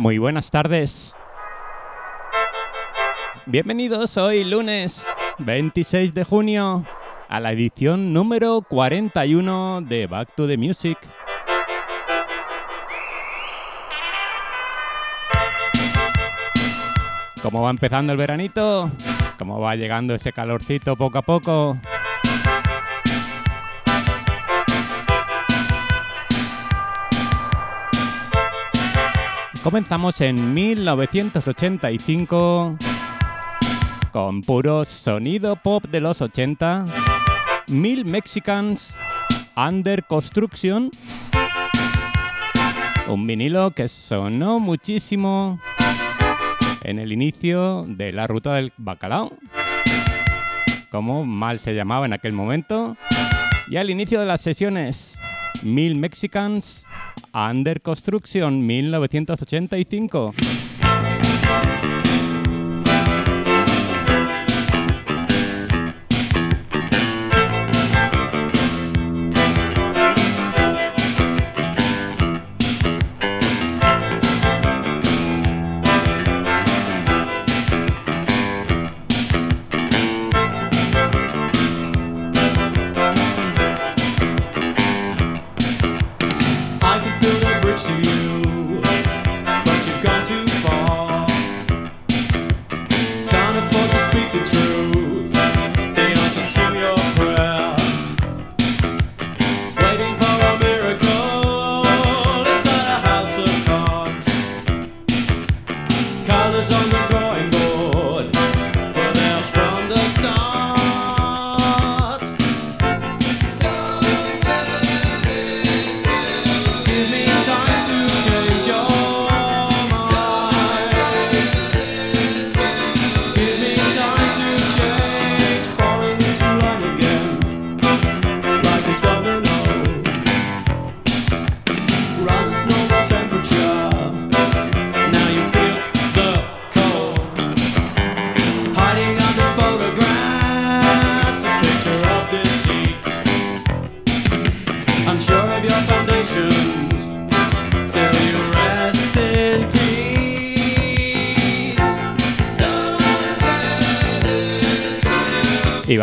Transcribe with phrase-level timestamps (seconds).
[0.00, 1.14] Muy buenas tardes.
[3.44, 6.86] Bienvenidos hoy lunes 26 de junio
[7.28, 10.96] a la edición número 41 de Back to the Music.
[17.42, 18.90] ¿Cómo va empezando el veranito?
[19.38, 21.76] ¿Cómo va llegando ese calorcito poco a poco?
[29.62, 32.78] Comenzamos en 1985
[34.10, 36.86] con puro sonido pop de los 80,
[37.68, 38.98] Mil Mexicans
[39.54, 40.90] Under Construction,
[43.06, 45.60] un vinilo que sonó muchísimo
[46.82, 49.36] en el inicio de la ruta del bacalao,
[50.90, 52.96] como mal se llamaba en aquel momento,
[53.68, 55.20] y al inicio de las sesiones,
[55.62, 56.86] Mil Mexicans
[57.32, 60.69] Under Construction 1985.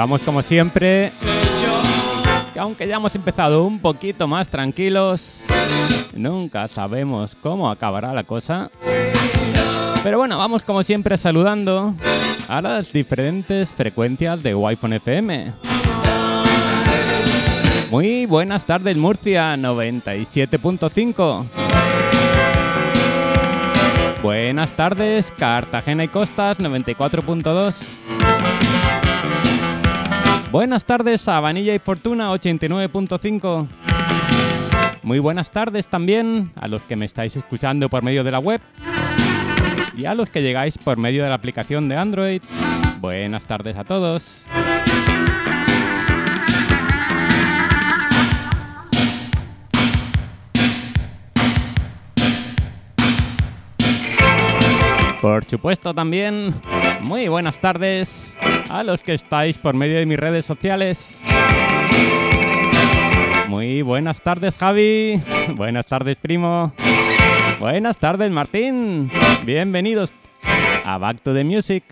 [0.07, 1.11] Vamos como siempre.
[2.57, 5.43] aunque ya hemos empezado un poquito más tranquilos,
[6.13, 8.71] nunca sabemos cómo acabará la cosa.
[10.03, 11.93] Pero bueno, vamos como siempre saludando
[12.47, 15.53] a las diferentes frecuencias de Wi-Fi FM.
[17.91, 21.45] Muy buenas tardes Murcia 97.5.
[24.23, 28.76] Buenas tardes Cartagena y Costas 94.2.
[30.51, 33.67] Buenas tardes a Vanilla y Fortuna 89.5.
[35.03, 38.61] Muy buenas tardes también a los que me estáis escuchando por medio de la web
[39.97, 42.41] y a los que llegáis por medio de la aplicación de Android.
[43.01, 44.47] Buenas tardes a todos.
[55.21, 56.53] Por supuesto también,
[57.01, 58.39] muy buenas tardes
[58.69, 61.23] a los que estáis por medio de mis redes sociales.
[63.47, 65.21] Muy buenas tardes Javi,
[65.55, 66.73] buenas tardes primo,
[67.59, 69.09] buenas tardes Martín,
[69.43, 70.13] bienvenidos
[70.85, 71.83] a Back to the Music.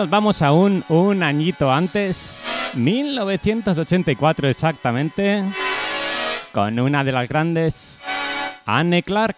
[0.00, 2.42] Nos vamos aún un añito antes,
[2.72, 5.44] 1984 exactamente,
[6.52, 8.00] con una de las grandes,
[8.64, 9.36] Anne Clark,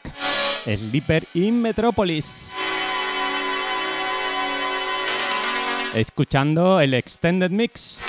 [0.64, 2.52] Sleeper in Metropolis.
[5.94, 8.00] Escuchando el Extended Mix.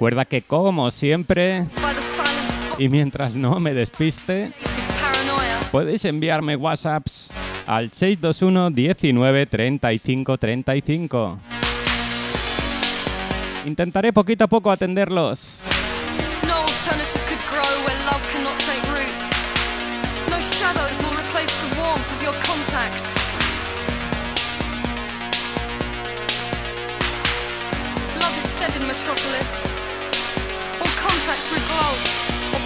[0.00, 1.66] Recuerda que como siempre,
[2.78, 4.50] y mientras no me despiste,
[5.70, 7.28] podéis enviarme WhatsApps
[7.66, 11.38] al 621 19 35 35.
[13.66, 15.60] Intentaré poquito a poco atenderlos.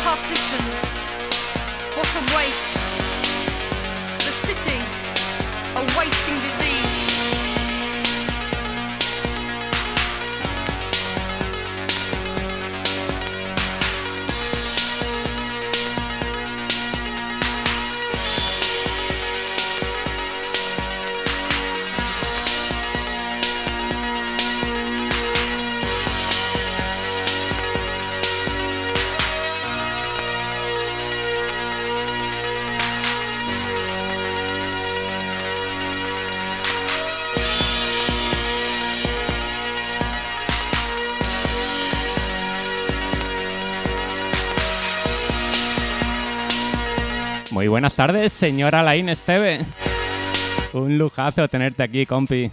[0.05, 0.63] Partition.
[1.97, 2.75] What a waste.
[4.27, 4.79] The city,
[5.77, 6.64] a wasting disease.
[47.85, 49.61] Buenas tardes, señora Laín Esteve.
[50.73, 52.51] Un lujazo tenerte aquí, compi.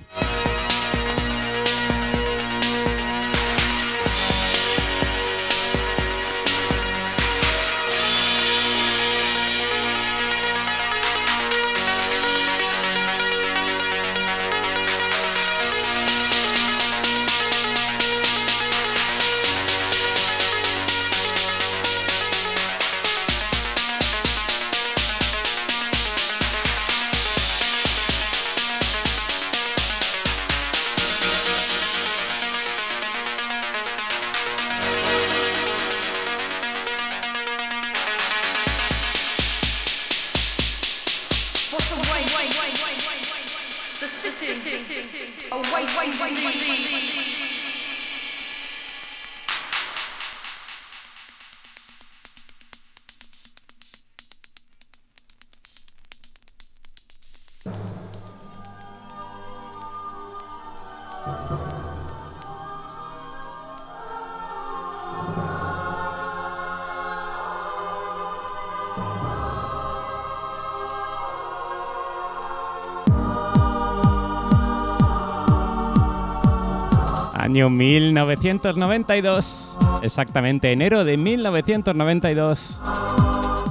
[77.62, 82.82] Año 1992, exactamente enero de 1992.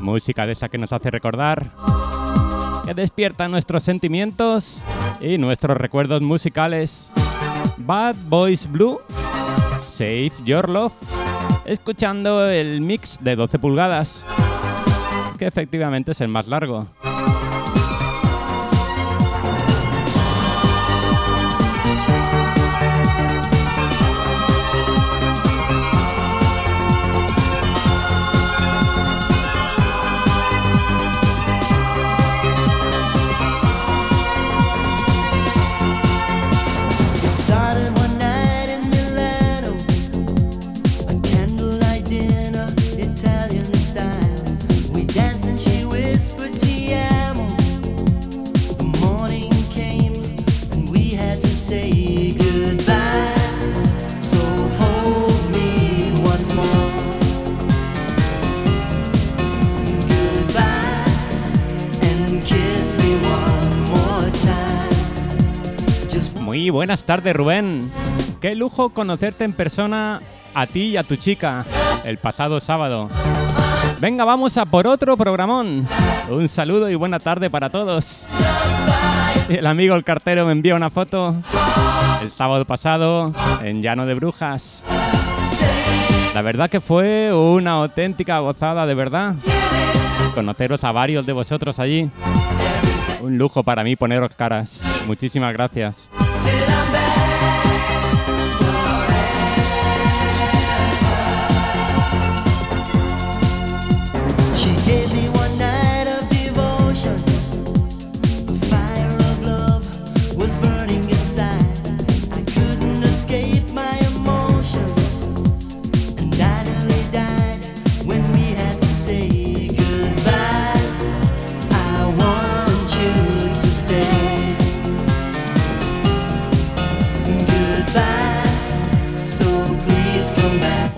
[0.00, 1.72] Música de esa que nos hace recordar,
[2.86, 4.84] que despierta nuestros sentimientos
[5.20, 7.12] y nuestros recuerdos musicales.
[7.78, 9.00] Bad Boys Blue,
[9.80, 10.92] Save Your Love,
[11.64, 14.24] escuchando el mix de 12 pulgadas,
[15.36, 16.86] que efectivamente es el más largo.
[66.90, 67.88] Buenas tardes, Rubén.
[68.40, 70.20] Qué lujo conocerte en persona
[70.52, 71.64] a ti y a tu chica
[72.02, 73.08] el pasado sábado.
[74.00, 75.86] Venga, vamos a por otro programón.
[76.28, 78.26] Un saludo y buena tarde para todos.
[79.48, 81.36] El amigo el cartero me envía una foto
[82.22, 83.32] el sábado pasado
[83.62, 84.84] en Llano de Brujas.
[86.34, 89.36] La verdad que fue una auténtica gozada, de verdad.
[90.34, 92.10] Conoceros a varios de vosotros allí.
[93.20, 94.82] Un lujo para mí poneros caras.
[95.06, 96.10] Muchísimas gracias.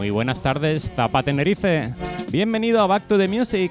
[0.02, 1.94] Muy buenas tardes, Tapa Tenerife.
[2.32, 3.70] Bienvenido a Back to the Music.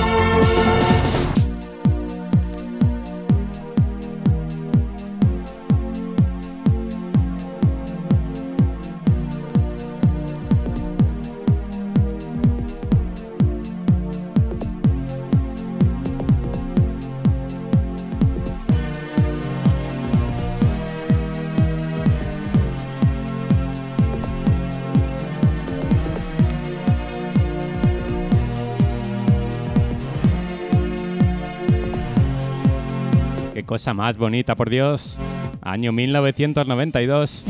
[33.93, 35.19] Más bonita, por Dios.
[35.61, 37.45] Año 1992.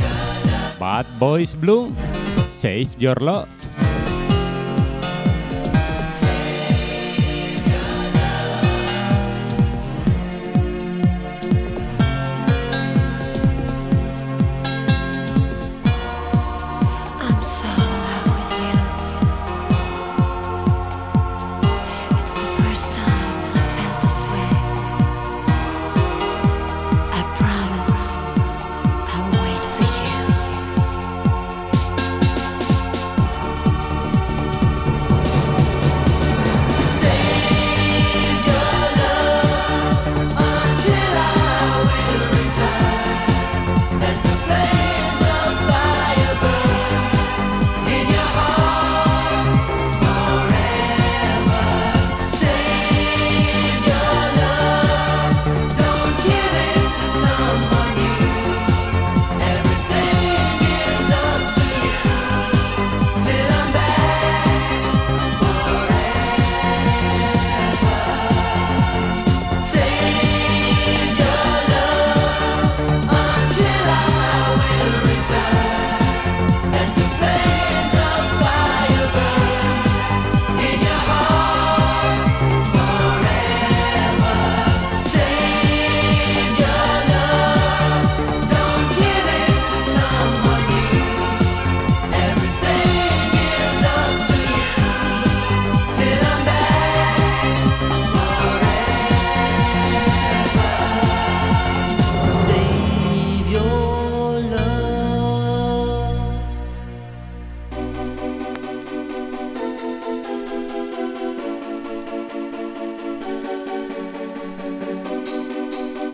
[0.79, 1.93] Bad Boys Blue.
[2.47, 3.60] Save Your Love.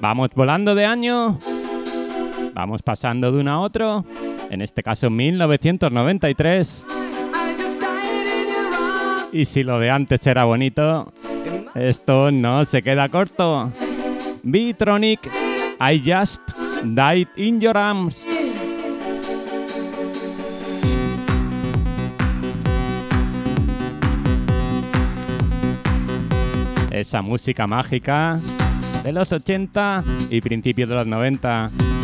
[0.09, 1.37] Vamos volando de año.
[2.53, 4.05] Vamos pasando de uno a otro.
[4.49, 6.87] En este caso 1993.
[9.33, 11.11] Y si lo de antes era bonito,
[11.75, 13.69] esto no se queda corto.
[14.43, 15.29] Bitronic,
[15.81, 16.41] I just
[16.85, 18.25] died in your arms.
[26.91, 28.39] Esa música mágica
[29.07, 31.96] de los 80 y principios de los 90.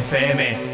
[0.00, 0.67] FM.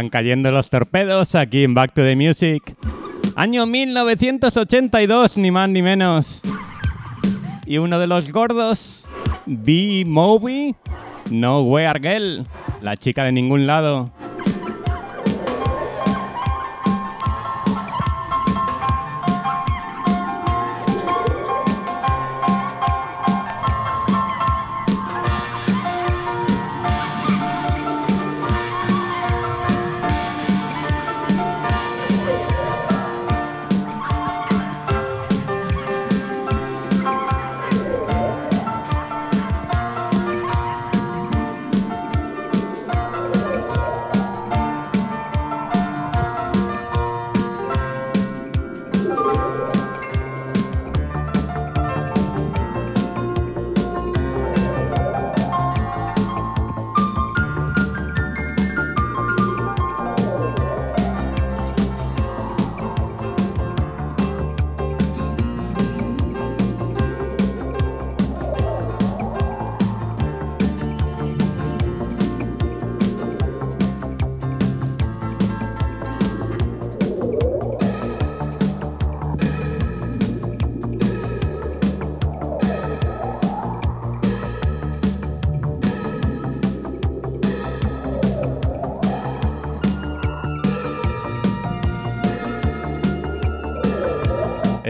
[0.00, 2.74] Van cayendo los torpedos aquí en Back to the Music.
[3.36, 6.40] Año 1982, ni más ni menos.
[7.66, 9.06] Y uno de los gordos,
[9.44, 10.74] B-Movie,
[11.30, 12.46] Nowhere Girl,
[12.80, 14.10] la chica de ningún lado.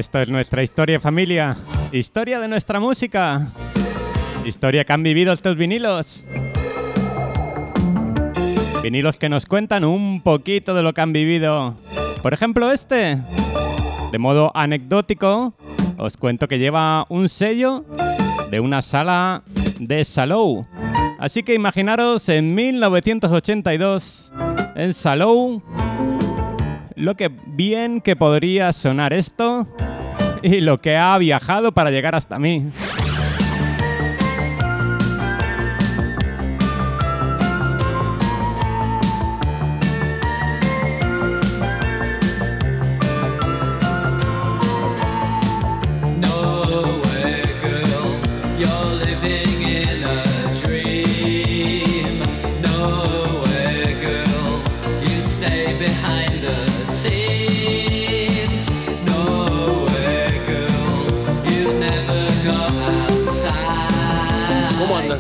[0.00, 1.58] Esto es nuestra historia, familia.
[1.92, 3.48] Historia de nuestra música.
[4.46, 6.24] Historia que han vivido estos vinilos.
[8.82, 11.76] Vinilos que nos cuentan un poquito de lo que han vivido.
[12.22, 13.18] Por ejemplo, este.
[14.10, 15.52] De modo anecdótico,
[15.98, 17.84] os cuento que lleva un sello
[18.50, 19.42] de una sala
[19.78, 20.66] de Salou.
[21.18, 24.32] Así que imaginaros en 1982
[24.76, 25.62] en Salou
[26.96, 29.66] lo que bien que podría sonar esto
[30.42, 32.70] y lo que ha viajado para llegar hasta mí.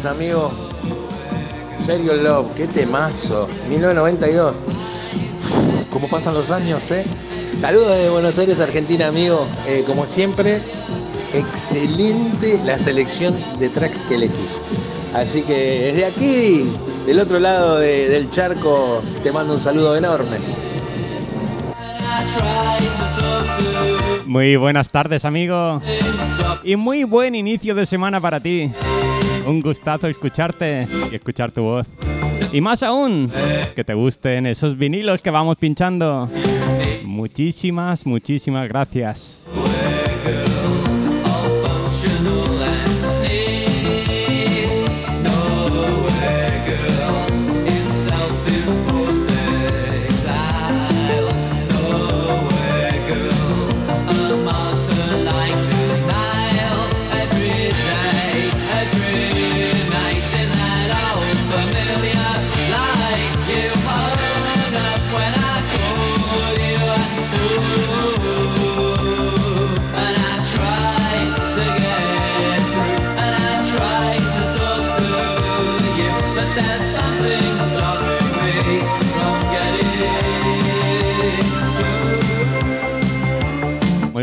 [0.04, 0.50] Amigo.
[1.78, 3.48] Serio Love, qué temazo.
[3.68, 4.54] 1992.
[5.90, 7.04] como pasan los años, ¿eh?
[7.60, 9.46] Saludos de Buenos Aires, Argentina, amigo.
[9.66, 10.60] Eh, como siempre,
[11.32, 14.58] excelente la selección de tracks que elegís.
[15.14, 16.70] Así que desde aquí,
[17.06, 20.38] del otro lado del charco, te mando un saludo enorme.
[24.26, 25.80] Muy buenas tardes, amigo.
[26.62, 28.72] Y muy buen inicio de semana para ti.
[29.50, 31.84] Un gustazo escucharte y escuchar tu voz.
[32.52, 33.28] Y más aún,
[33.74, 36.30] que te gusten esos vinilos que vamos pinchando.
[37.02, 39.48] Muchísimas, muchísimas gracias.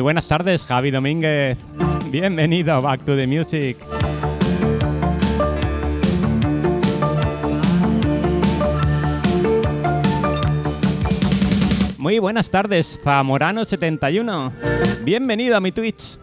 [0.07, 1.57] Buenas tardes, Javi Domínguez.
[2.09, 3.75] Bienvenido a Back to the Music.
[11.97, 15.03] Muy buenas tardes, Zamorano71.
[15.03, 16.17] Bienvenido a mi Twitch.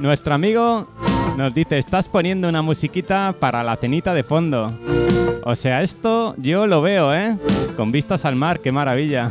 [0.00, 0.88] Nuestro amigo
[1.36, 4.72] nos dice, estás poniendo una musiquita para la cenita de fondo.
[5.48, 7.36] O sea, esto yo lo veo, ¿eh?
[7.76, 9.30] Con vistas al mar, qué maravilla.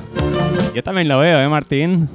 [0.74, 2.08] Yo también lo veo, ¿eh, Martín?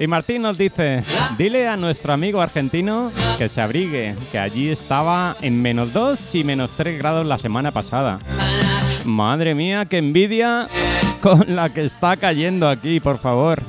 [0.00, 1.04] Y Martín nos dice,
[1.38, 6.42] dile a nuestro amigo argentino que se abrigue, que allí estaba en menos 2 y
[6.42, 8.18] menos 3 grados la semana pasada.
[9.04, 10.66] Madre mía, qué envidia
[11.22, 13.62] con la que está cayendo aquí, por favor.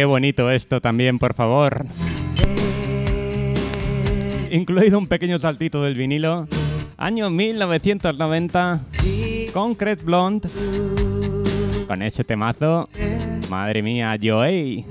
[0.00, 1.84] Qué bonito esto también, por favor.
[4.50, 6.48] Incluido un pequeño saltito del vinilo.
[6.96, 8.80] Año 1990.
[9.52, 10.48] Concrete Blonde.
[11.86, 12.88] Con ese temazo.
[13.50, 14.86] Madre mía, Joey.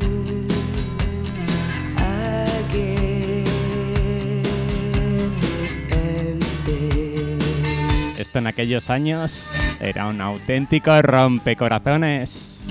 [8.16, 12.64] Esto en aquellos años era un auténtico rompecorazones.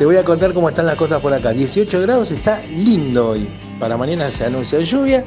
[0.00, 1.50] Te voy a contar cómo están las cosas por acá.
[1.50, 3.50] 18 grados, está lindo hoy.
[3.78, 5.26] Para mañana se anuncia lluvia,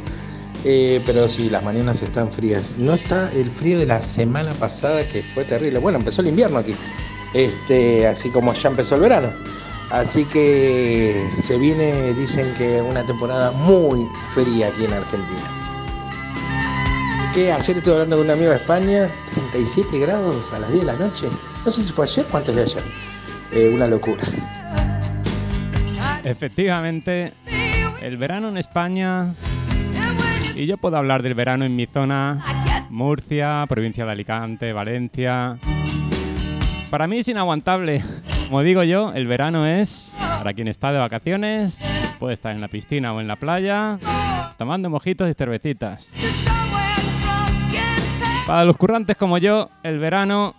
[0.65, 2.73] eh, pero sí, las mañanas están frías.
[2.79, 5.77] No está el frío de la semana pasada que fue terrible.
[5.77, 6.75] Bueno, empezó el invierno aquí,
[7.35, 9.31] este, así como ya empezó el verano.
[9.91, 15.51] Así que se viene, dicen que una temporada muy fría aquí en Argentina.
[17.35, 20.91] Que ayer estuve hablando con un amigo de España, 37 grados a las 10 de
[20.91, 21.27] la noche.
[21.63, 22.83] No sé si fue ayer o antes de ayer.
[23.51, 24.23] Eh, una locura.
[26.23, 27.33] Efectivamente,
[28.01, 29.33] el verano en España,
[30.55, 35.57] y yo puedo hablar del verano en mi zona, Murcia, provincia de Alicante, Valencia.
[36.89, 38.03] Para mí es inaguantable.
[38.47, 41.81] Como digo yo, el verano es, para quien está de vacaciones,
[42.19, 43.97] puede estar en la piscina o en la playa,
[44.57, 46.13] tomando mojitos y cervecitas.
[48.45, 50.55] Para los currantes como yo, el verano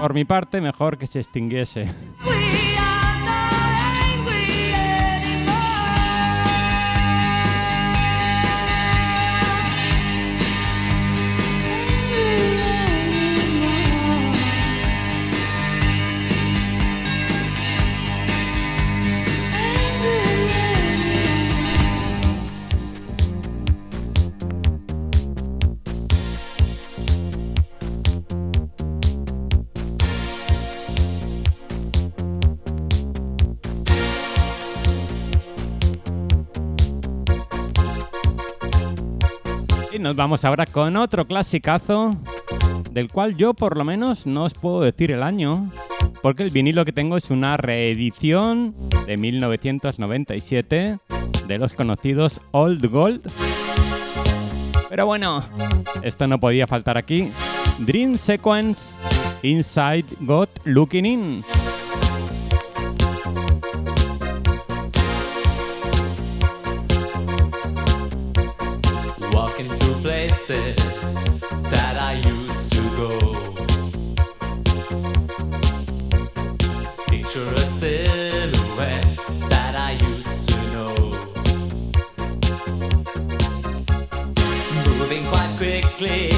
[0.00, 1.88] por mi parte, mejor que se extinguiese.
[40.06, 42.16] Nos vamos ahora con otro clasicazo,
[42.92, 45.68] del cual yo por lo menos no os puedo decir el año,
[46.22, 48.72] porque el vinilo que tengo es una reedición
[49.04, 50.98] de 1997
[51.48, 53.28] de los conocidos Old Gold.
[54.88, 55.44] Pero bueno,
[56.02, 57.32] esto no podía faltar aquí.
[57.80, 59.02] Dream Sequence
[59.42, 61.44] Inside God Looking In.
[70.46, 71.14] Places
[71.70, 73.10] that I used to go.
[77.08, 79.16] Picture a silhouette
[79.50, 80.94] that I used to know.
[84.98, 86.30] Moving quite quickly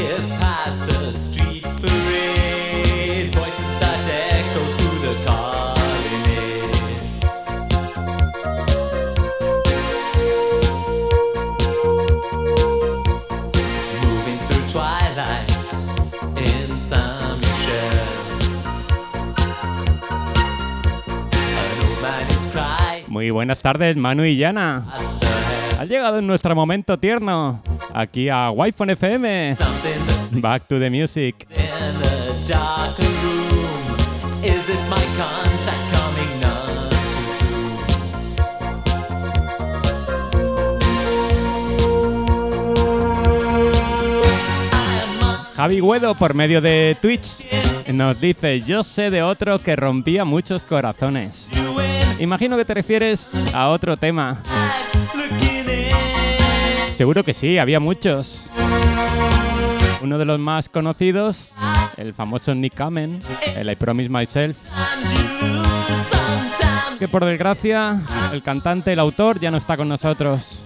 [23.39, 24.85] buenas tardes, Manu y Yana.
[25.79, 27.63] Ha llegado nuestro momento tierno,
[27.95, 29.57] aquí a Wi-Fi FM.
[30.33, 31.47] Back to the music.
[45.59, 47.45] Javi Guedo, por medio de Twitch,
[47.93, 51.51] nos dice, yo sé de otro que rompía muchos corazones.
[52.21, 54.41] Imagino que te refieres a otro tema.
[56.95, 58.49] Seguro que sí, había muchos.
[60.01, 61.57] Uno de los más conocidos,
[61.97, 63.21] el famoso Nick Kamen,
[63.57, 64.59] el I Promise Myself,
[67.01, 68.01] que por desgracia
[68.33, 70.65] el cantante, el autor, ya no está con nosotros.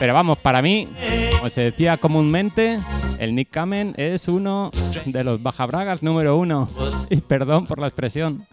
[0.00, 0.88] Pero vamos, para mí,
[1.36, 2.80] como se decía comúnmente,
[3.18, 4.70] el Nick Kamen es uno
[5.04, 6.68] de los bajabragas número uno.
[7.10, 8.46] Y perdón por la expresión.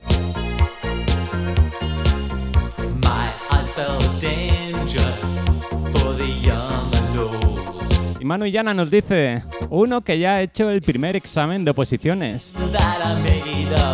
[8.19, 12.56] Y Manu Llana nos dice, uno que ya ha hecho el primer examen de oposiciones.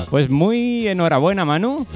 [0.09, 1.87] Pues muy enhorabuena, Manu.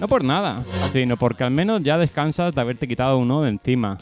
[0.00, 3.98] No por nada, sino porque al menos ya descansas de haberte quitado uno de encima.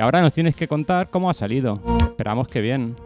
[0.00, 1.78] Y ahora nos tienes que contar cómo ha salido.
[2.00, 2.96] Esperamos que bien.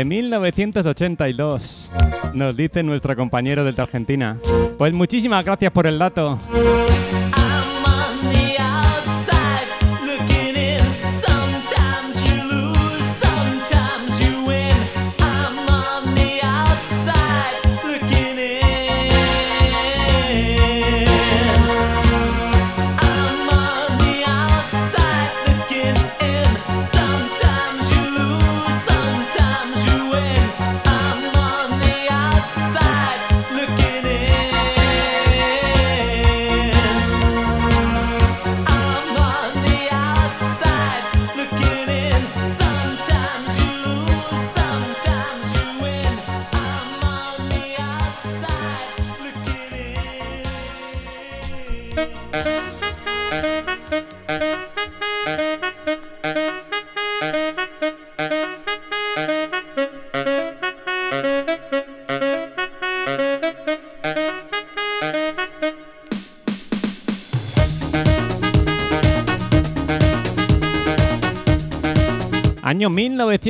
[0.00, 1.92] De 1982,
[2.32, 4.38] nos dice nuestro compañero desde Argentina.
[4.78, 6.38] Pues muchísimas gracias por el dato.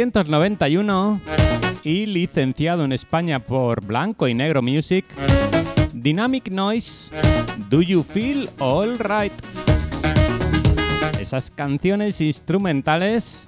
[0.01, 1.21] 1991
[1.85, 5.05] y licenciado en España por Blanco y Negro Music.
[5.93, 7.15] Dynamic Noise,
[7.69, 9.33] Do You Feel All Right?
[11.21, 13.47] Esas canciones instrumentales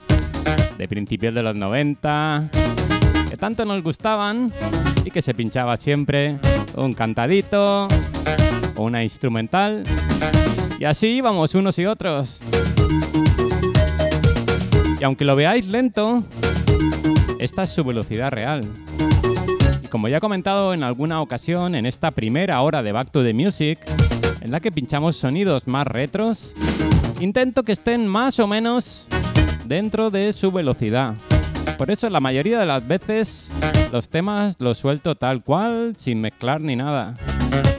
[0.77, 2.51] de principios de los 90
[3.31, 4.53] que tanto nos gustaban
[5.07, 6.39] y que se pinchaba siempre
[6.75, 7.89] un cantadito,
[8.77, 9.85] una instrumental
[10.79, 12.43] y así íbamos unos y otros.
[15.03, 16.23] Y aunque lo veáis lento,
[17.43, 18.65] esta es su velocidad real.
[19.83, 23.25] Y como ya he comentado en alguna ocasión en esta primera hora de Back to
[23.25, 23.81] the Music,
[24.41, 26.55] en la que pinchamos sonidos más retros,
[27.19, 29.09] intento que estén más o menos
[29.65, 31.15] dentro de su velocidad.
[31.79, 33.51] Por eso la mayoría de las veces
[33.91, 37.17] los temas los suelto tal cual, sin mezclar ni nada.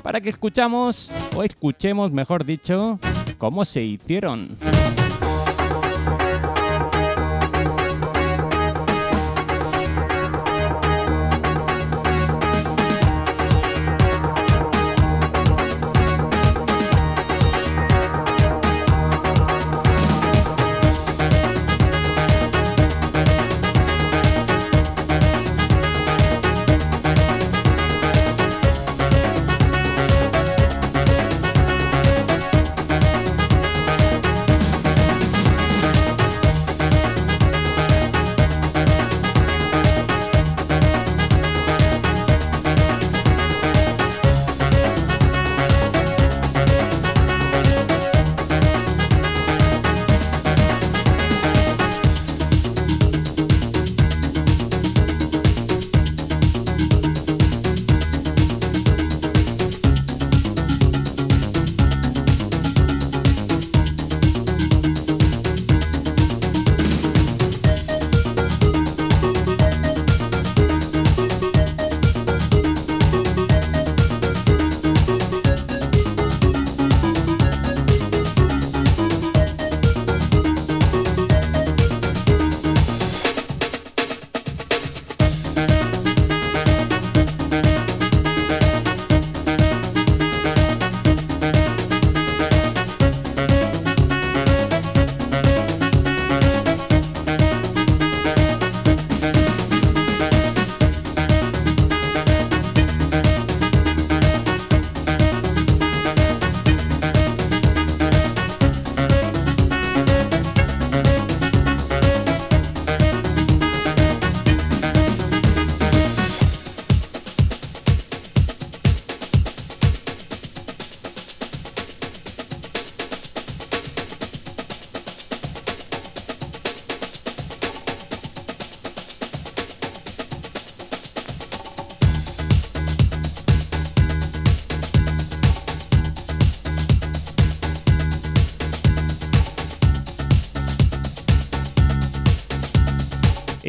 [0.01, 2.99] Para que escuchamos, o escuchemos mejor dicho,
[3.37, 4.57] cómo se hicieron.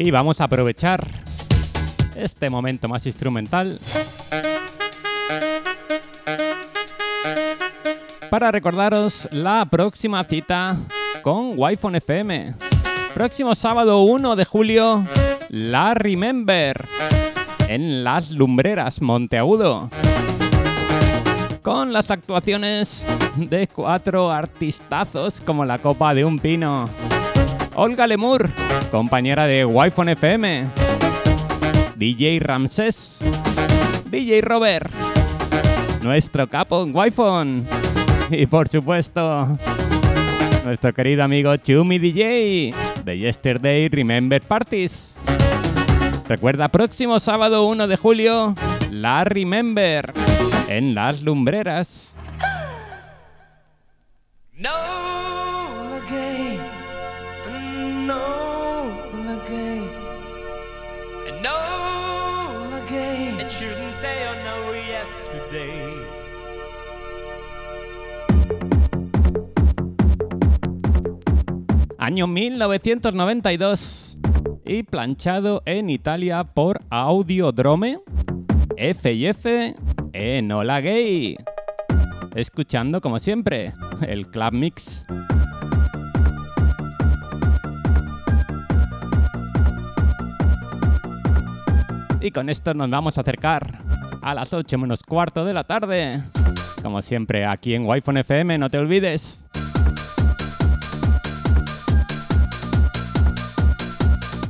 [0.05, 1.03] Y vamos a aprovechar
[2.15, 3.79] este momento más instrumental
[8.29, 10.77] para recordaros la próxima cita
[11.23, 12.53] con Wi-Fi FM.
[13.15, 15.03] Próximo sábado 1 de julio,
[15.49, 16.87] la Remember
[17.67, 19.89] en Las Lumbreras, Monteagudo.
[21.63, 23.03] Con las actuaciones
[23.37, 26.87] de cuatro artistazos como la copa de un pino.
[27.77, 28.49] Olga Lemur,
[28.89, 30.69] compañera de Wi-Fi FM.
[31.97, 33.19] DJ Ramsés.
[34.09, 34.89] DJ Robert.
[36.01, 37.65] Nuestro capo en Wi-Fi.
[38.31, 39.57] Y por supuesto,
[40.63, 42.73] nuestro querido amigo Chumi DJ
[43.03, 45.17] de Yesterday Remember Parties.
[46.29, 48.55] Recuerda, próximo sábado 1 de julio,
[48.89, 50.13] la Remember
[50.69, 52.17] en Las Lumbreras.
[54.53, 55.34] No
[72.05, 74.19] Año 1992
[74.63, 77.97] y planchado en Italia por Audiodrome
[78.77, 79.75] F&F
[80.13, 81.35] Enola Gay.
[82.35, 83.73] Escuchando como siempre
[84.07, 85.07] el Club Mix.
[92.21, 93.79] Y con esto nos vamos a acercar
[94.21, 96.21] a las 8 menos cuarto de la tarde.
[96.83, 99.44] Como siempre aquí en Wi-Fi FM, no te olvides.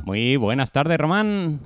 [0.06, 1.58] Muy buenas tardes, Román.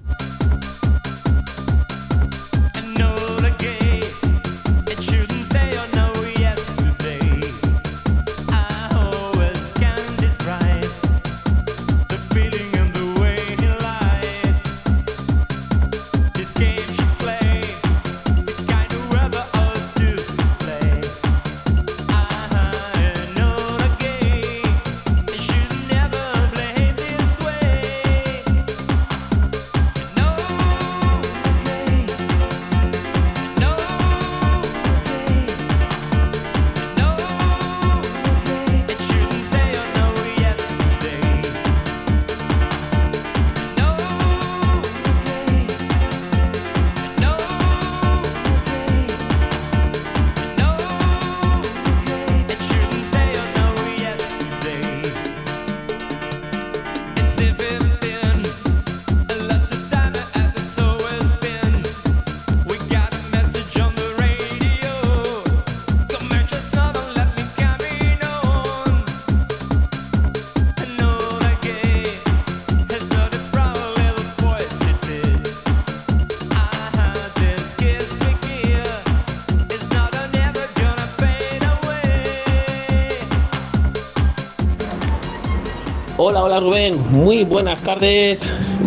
[86.61, 88.39] Rubén, muy buenas tardes.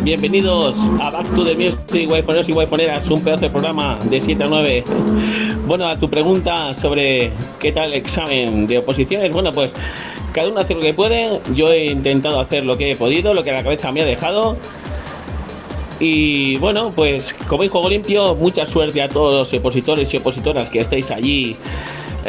[0.03, 4.43] Bienvenidos a Back to the Music, Waifoneros y Waifoneras, un pedazo de programa de 7
[4.43, 4.83] a 9.
[5.65, 9.71] Bueno, a tu pregunta sobre qué tal el examen de oposiciones, bueno, pues
[10.33, 11.39] cada uno hace lo que puede.
[11.55, 14.55] Yo he intentado hacer lo que he podido, lo que la cabeza me ha dejado.
[15.99, 20.69] Y bueno, pues como en juego limpio, mucha suerte a todos los opositores y opositoras
[20.69, 21.55] que estáis allí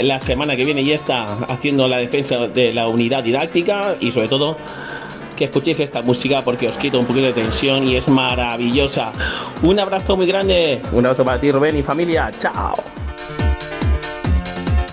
[0.01, 4.28] la semana que viene y está haciendo la defensa de la unidad didáctica y sobre
[4.28, 4.57] todo
[5.35, 9.12] que escuchéis esta música porque os quita un poquito de tensión y es maravillosa.
[9.62, 12.74] Un abrazo muy grande, un abrazo para ti Rubén y familia, chao.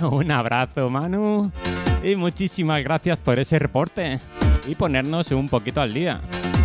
[0.02, 1.52] Un abrazo, Manu.
[2.04, 4.20] Y muchísimas gracias por ese reporte
[4.68, 6.22] y ponernos un poquito al día.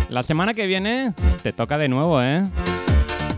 [0.09, 1.13] La semana que viene
[1.43, 2.43] te toca de nuevo, ¿eh?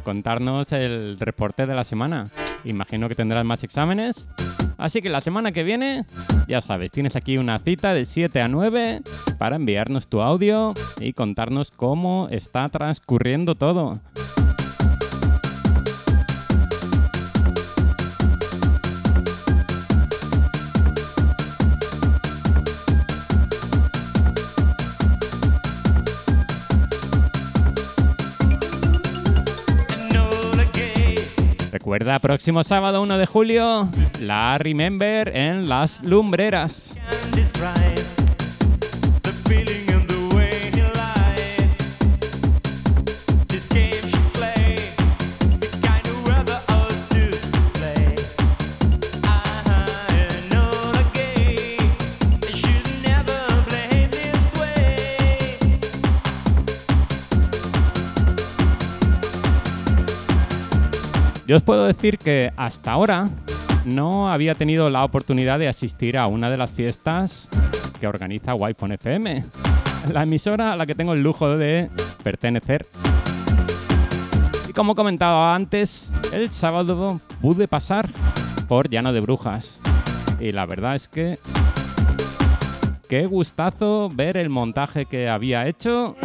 [0.04, 2.30] Contarnos el reporte de la semana.
[2.64, 4.30] Imagino que tendrás más exámenes.
[4.78, 6.05] Así que la semana que viene,
[6.47, 9.01] ya sabes, tienes aquí una cita de 7 a 9
[9.38, 13.99] para enviarnos tu audio y contarnos cómo está transcurriendo todo.
[31.90, 36.96] Recuerda, próximo sábado 1 de julio, la Remember en Las Lumbreras.
[61.50, 63.28] Yo os puedo decir que hasta ahora
[63.84, 67.50] no había tenido la oportunidad de asistir a una de las fiestas
[68.00, 69.43] que organiza Wi-Fi FM,
[70.14, 71.89] la emisora a la que tengo el lujo de
[72.22, 72.86] pertenecer.
[74.68, 78.08] Y como comentaba antes, el sábado pude pasar
[78.68, 79.82] por Llano de Brujas.
[80.39, 81.39] Y la verdad es que
[83.08, 86.16] qué gustazo ver el montaje que había hecho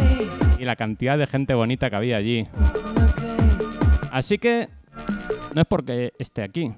[0.59, 2.47] y la cantidad de gente bonita que había allí.
[4.11, 4.69] Así que
[5.55, 6.73] no es porque esté aquí.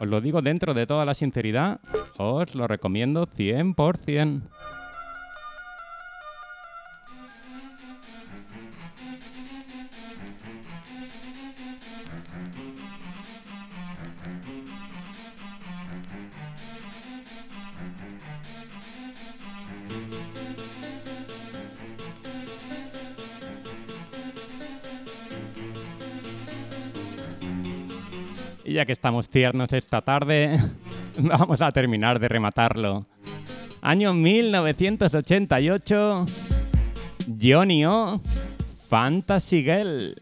[0.00, 1.80] Os lo digo dentro de toda la sinceridad,
[2.18, 4.42] os lo recomiendo 100%.
[28.74, 30.58] Ya que estamos tiernos esta tarde,
[31.16, 33.06] vamos a terminar de rematarlo.
[33.80, 36.26] Año 1988,
[37.40, 38.20] Johnny O,
[38.88, 39.62] Fantasy.
[39.62, 40.16] Girl,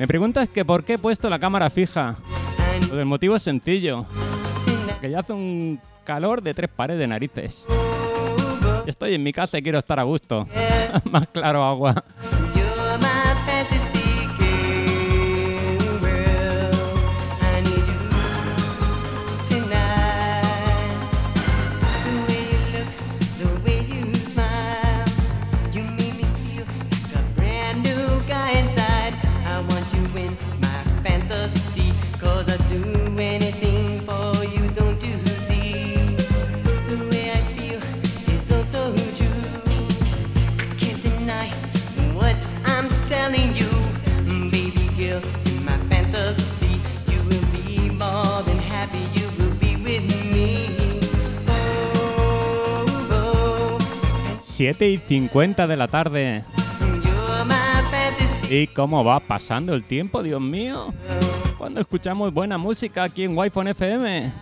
[0.00, 2.16] me preguntas que por qué he puesto la cámara fija.
[2.88, 4.06] Pues el motivo es sencillo.
[4.98, 7.66] Que ya hace un calor de tres pares de narices.
[8.86, 10.48] Estoy en mi casa y quiero estar a gusto.
[11.04, 12.02] Más claro agua.
[54.60, 56.44] 7 y 50 de la tarde.
[58.50, 60.92] ¿Y cómo va pasando el tiempo, Dios mío?
[61.56, 64.32] Cuando escuchamos buena música aquí en Wi-Fi FM.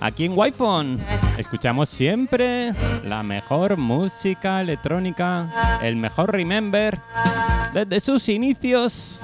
[0.00, 1.23] Aquí en Wi-Fi.
[1.38, 2.72] Escuchamos siempre
[3.04, 7.00] la mejor música electrónica, el mejor Remember,
[7.72, 9.20] desde sus inicios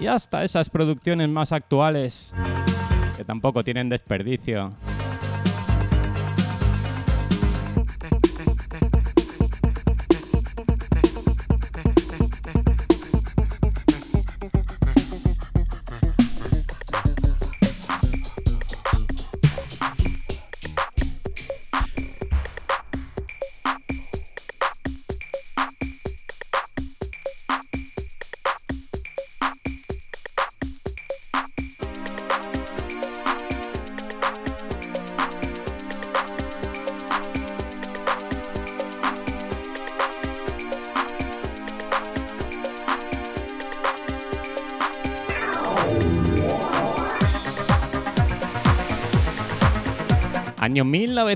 [0.00, 2.32] y hasta esas producciones más actuales,
[3.18, 4.70] que tampoco tienen desperdicio.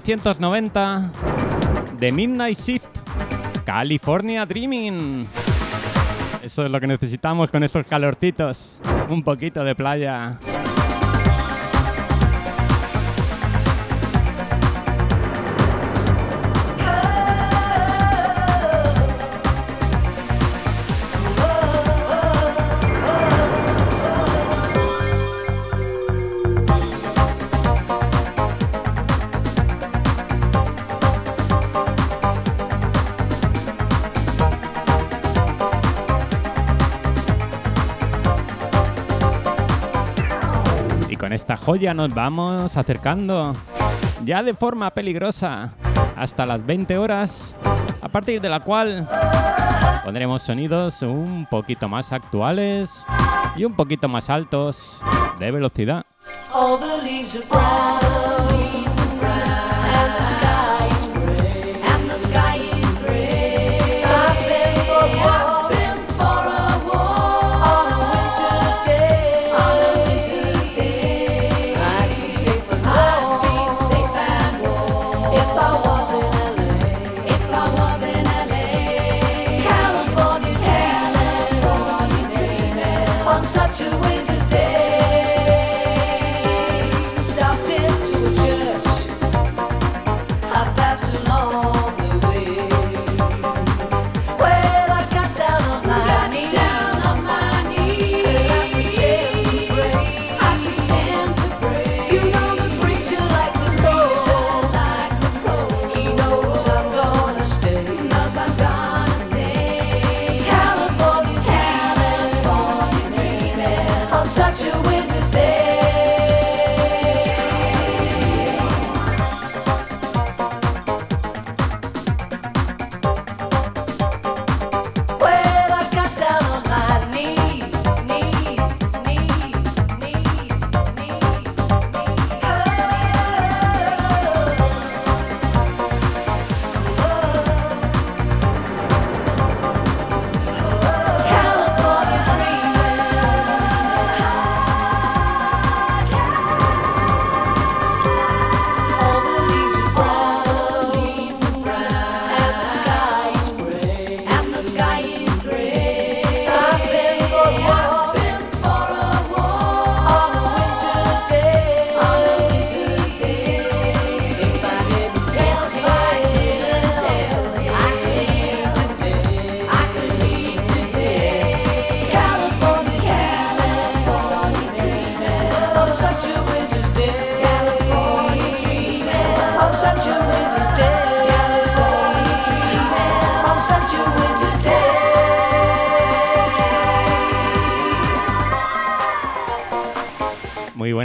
[0.01, 1.13] 1990,
[2.01, 2.85] The Midnight Shift,
[3.65, 5.25] California Dreaming.
[6.43, 10.39] Eso es lo que necesitamos con estos calorcitos, un poquito de playa.
[41.81, 43.53] Ya nos vamos acercando
[44.25, 45.73] ya de forma peligrosa
[46.17, 47.59] hasta las 20 horas,
[48.01, 49.07] a partir de la cual
[50.05, 53.05] pondremos sonidos un poquito más actuales
[53.57, 55.03] y un poquito más altos
[55.41, 56.05] de velocidad.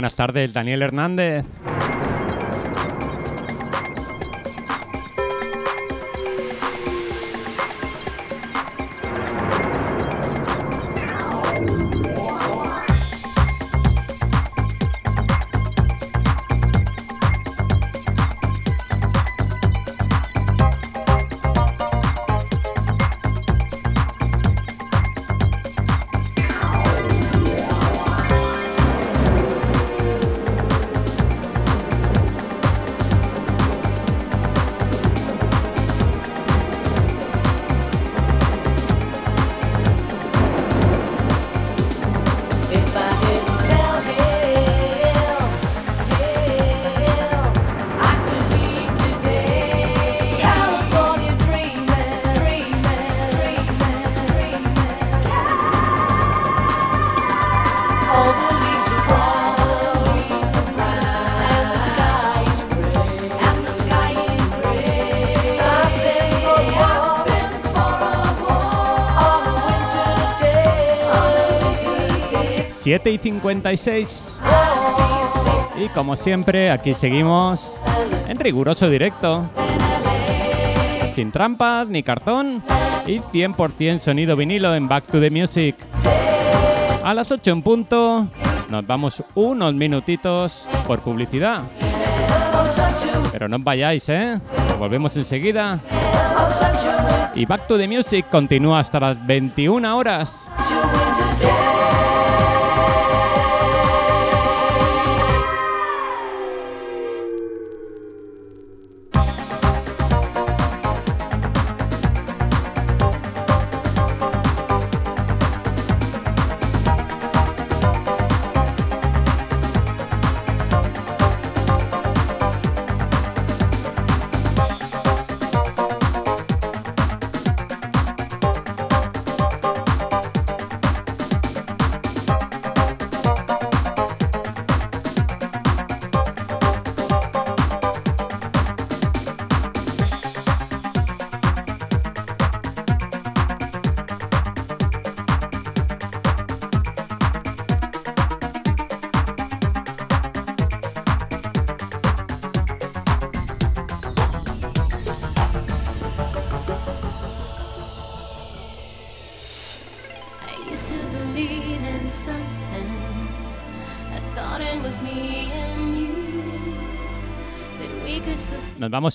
[0.00, 1.44] buenas tardes, Daniel Hernández.
[72.90, 74.40] 7 y 56.
[75.80, 77.80] Y como siempre, aquí seguimos
[78.26, 79.48] en riguroso directo.
[81.14, 82.64] Sin trampas ni cartón
[83.06, 85.76] y 100% sonido vinilo en Back to the Music.
[87.04, 88.26] A las 8 en punto
[88.68, 91.62] nos vamos unos minutitos por publicidad.
[93.30, 94.36] Pero no os vayáis, ¿eh?
[94.80, 95.78] Volvemos enseguida.
[97.36, 100.50] Y Back to the Music continúa hasta las 21 horas.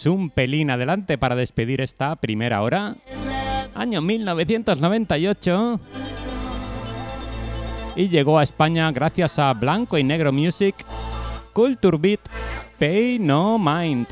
[0.05, 2.95] un pelín adelante para despedir esta primera hora.
[3.75, 5.79] Año 1998.
[7.95, 10.75] Y llegó a España gracias a Blanco y Negro Music,
[11.53, 12.21] Culture Beat,
[12.79, 14.07] Pay No Mind.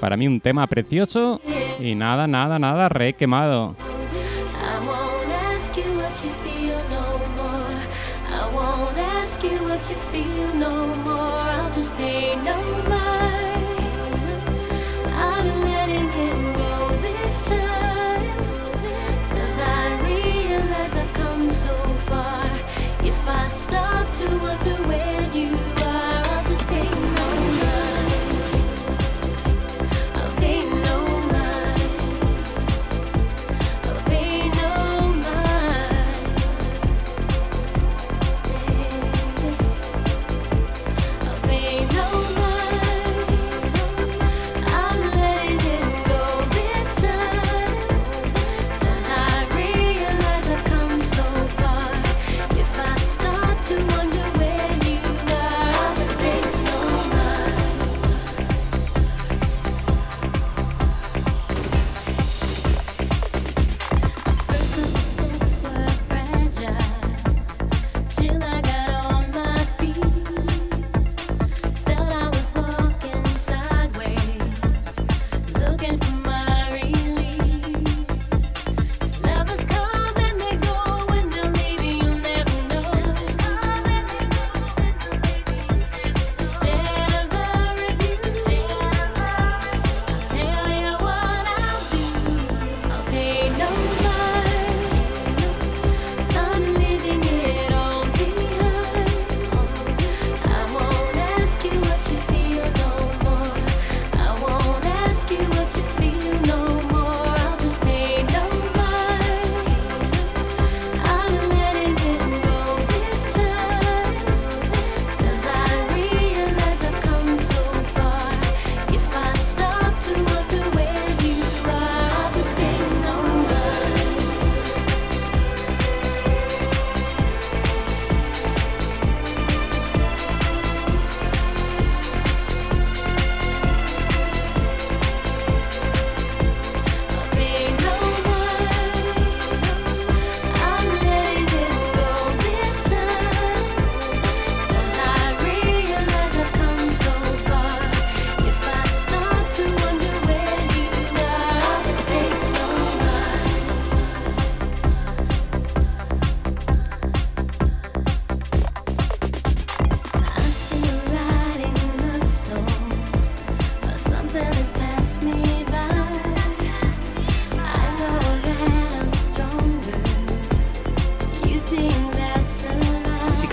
[0.00, 1.40] Para mí un tema precioso
[1.80, 3.76] y nada, nada, nada re quemado.
[9.88, 10.79] you feel no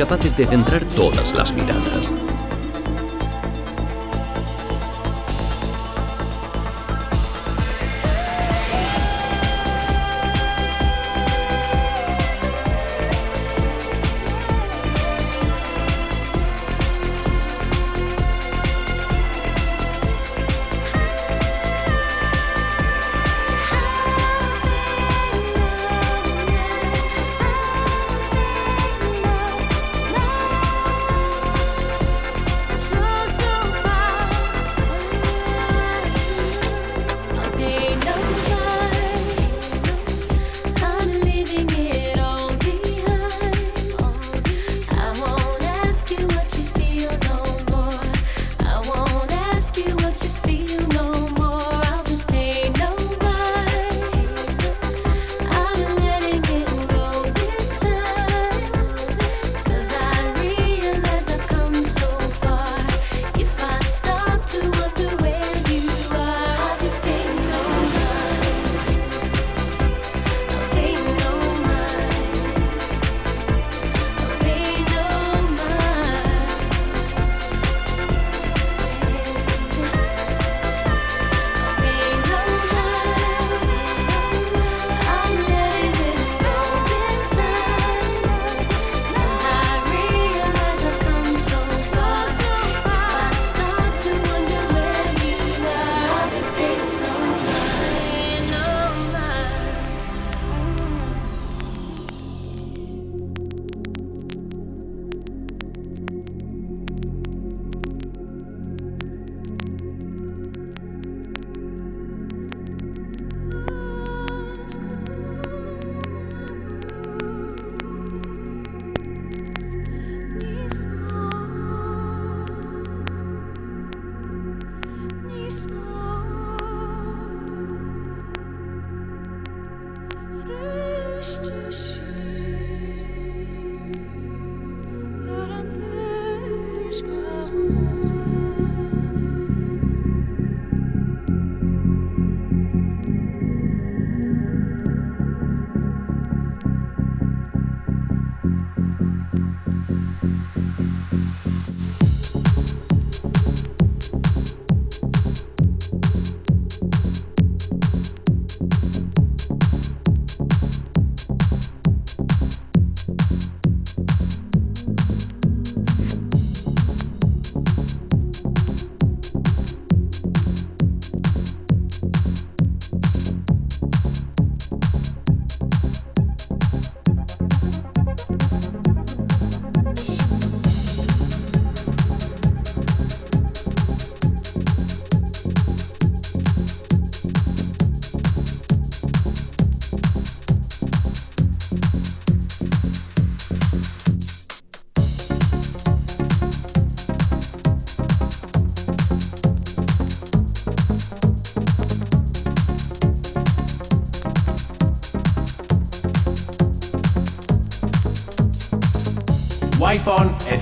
[0.08, 2.27] capaces de centrar todas las miradas.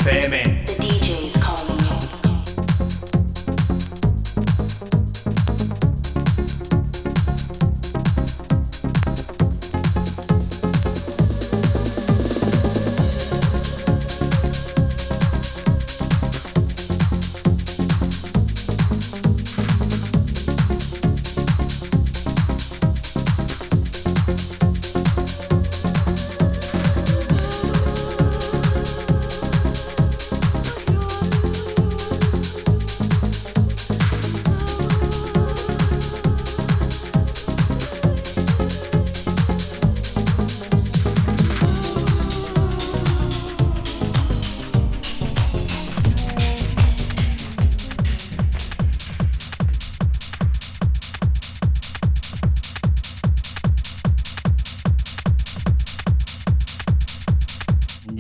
[0.06, 0.55] FM.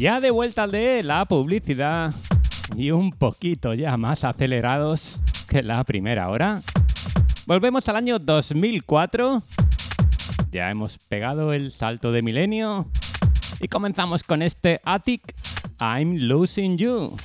[0.05, 2.13] Ya de vuelta de la publicidad
[2.77, 6.61] y un poquito ya más acelerados que la primera hora.
[7.47, 9.41] Volvemos al año 2004.
[10.51, 12.87] Ya hemos pegado el salto de milenio
[13.59, 15.33] y comenzamos con este Attic
[15.79, 17.17] I'm Losing You.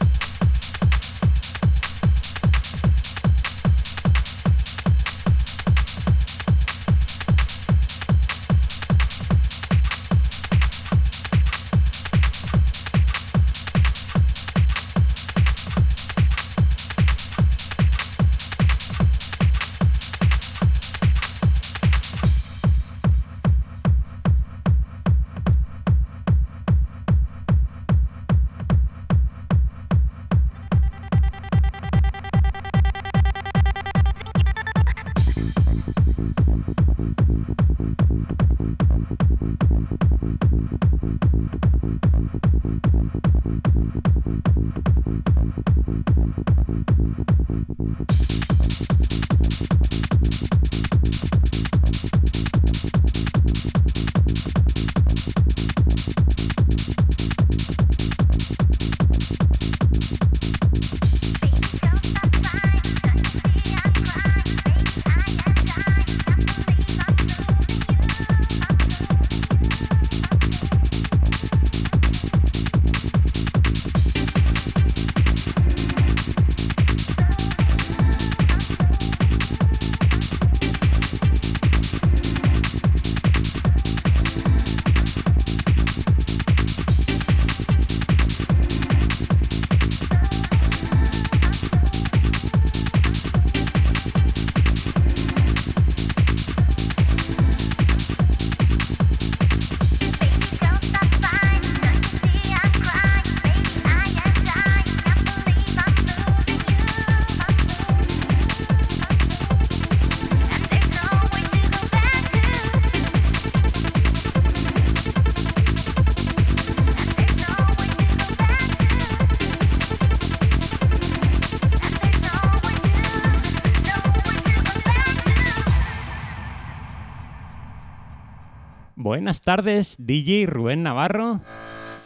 [129.21, 131.41] Buenas tardes, DJ Rubén Navarro.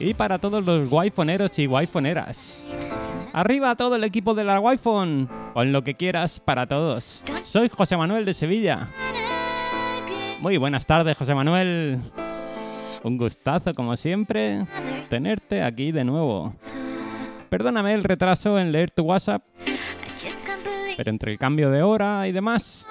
[0.01, 2.67] Y para todos los guayfoneros y guayfoneras.
[3.33, 7.23] Arriba todo el equipo de la Wi-Fi, con lo que quieras para todos.
[7.45, 8.89] Soy José Manuel de Sevilla.
[10.41, 12.01] Muy buenas tardes, José Manuel.
[13.05, 14.67] Un gustazo, como siempre,
[15.09, 16.53] tenerte aquí de nuevo.
[17.49, 19.45] Perdóname el retraso en leer tu WhatsApp,
[20.97, 22.89] pero entre el cambio de hora y demás,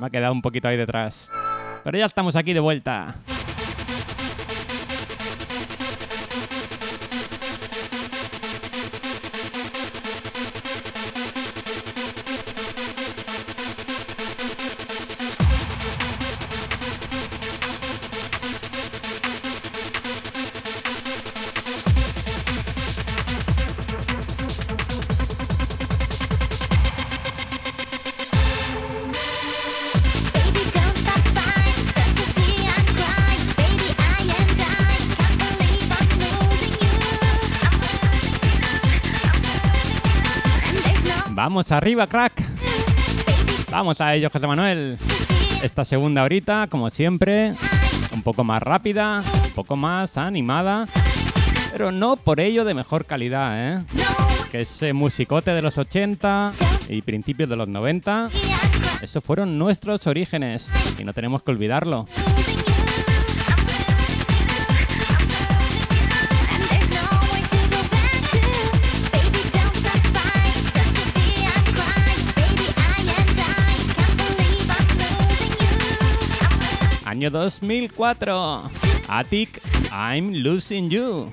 [0.00, 1.30] me ha quedado un poquito ahí detrás.
[1.84, 3.14] Pero ya estamos aquí de vuelta.
[41.70, 42.42] Arriba, crack.
[43.70, 44.96] Vamos a ello, José Manuel.
[45.62, 47.52] Esta segunda horita, como siempre,
[48.12, 50.86] un poco más rápida, un poco más animada,
[51.70, 53.84] pero no por ello de mejor calidad, ¿eh?
[54.50, 56.52] Que ese musicote de los 80
[56.88, 58.30] y principios de los 90,
[59.02, 62.06] esos fueron nuestros orígenes y no tenemos que olvidarlo.
[77.18, 78.70] Año 2004.
[79.08, 79.60] Attic,
[79.90, 81.32] I'm losing you.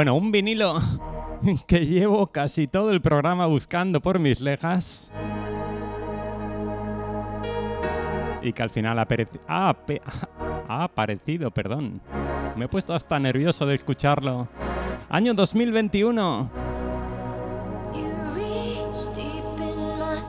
[0.00, 0.80] Bueno, un vinilo
[1.66, 5.12] que llevo casi todo el programa buscando por mis lejas.
[8.40, 12.00] Y que al final ha, pereci- ha aparecido, perdón.
[12.56, 14.48] Me he puesto hasta nervioso de escucharlo.
[15.10, 16.50] Año 2021.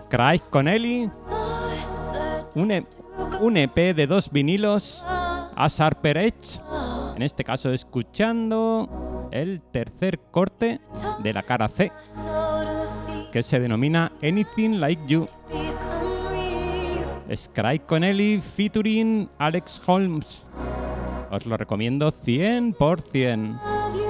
[0.09, 1.09] Cry con Ellie.
[2.55, 2.85] Un, E-
[3.39, 5.07] un EP de dos vinilos.
[5.55, 6.59] Asar Perech.
[7.15, 8.89] En este caso escuchando
[9.31, 10.79] el tercer corte
[11.23, 11.91] de la cara C.
[13.31, 15.27] Que se denomina Anything Like You.
[17.33, 20.47] Scry Connelly featuring Alex Holmes.
[21.31, 24.00] Os lo recomiendo 100%.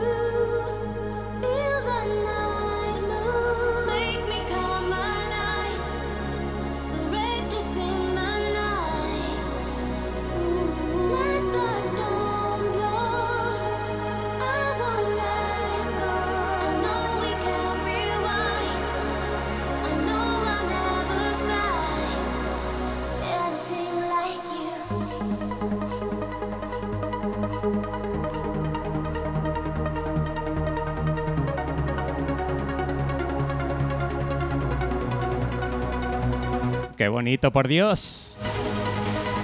[37.21, 38.35] Bonito, por Dios.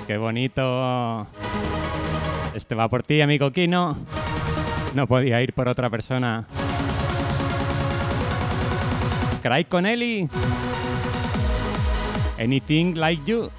[0.07, 1.27] Qué bonito.
[2.55, 3.95] Este va por ti, amigo Kino.
[4.95, 6.47] No podía ir por otra persona.
[9.43, 10.27] Cry con Eli.
[12.39, 13.51] Anything like you.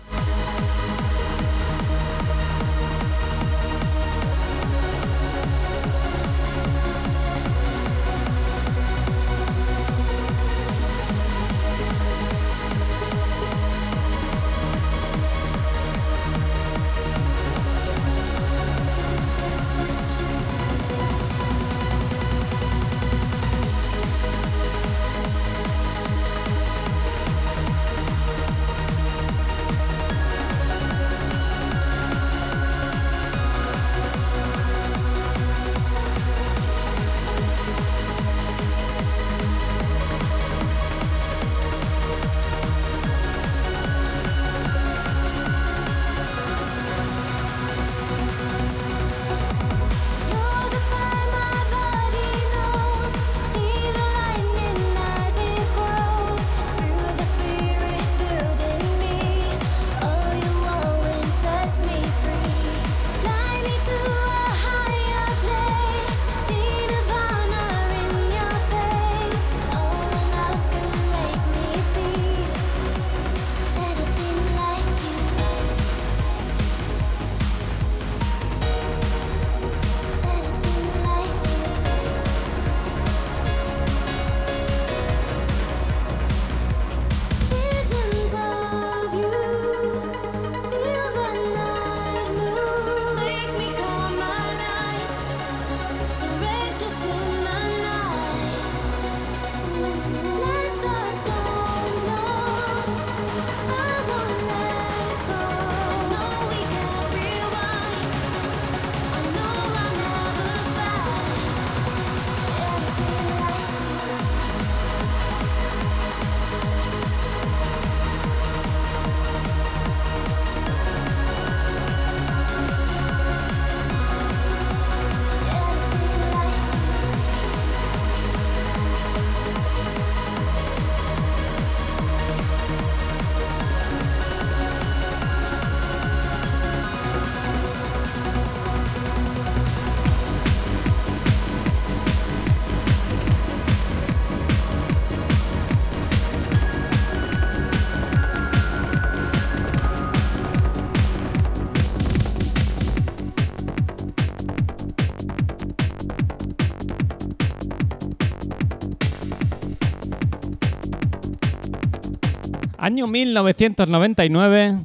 [162.99, 164.81] Año 1999.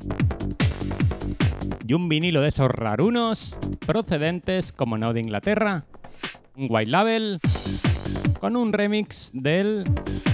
[1.88, 3.57] Y un vinilo de esos rarunos
[3.88, 5.85] procedentes, como no de Inglaterra.
[6.56, 7.40] Un white label
[8.40, 9.84] con un remix del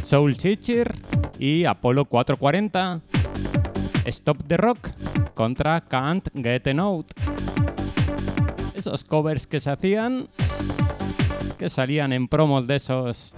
[0.03, 0.93] Soul Teacher
[1.39, 2.99] y Apollo 440.
[4.07, 4.89] Stop the Rock
[5.33, 7.13] contra Can't Get a Note.
[8.73, 10.27] Esos covers que se hacían,
[11.57, 13.35] que salían en promos de esos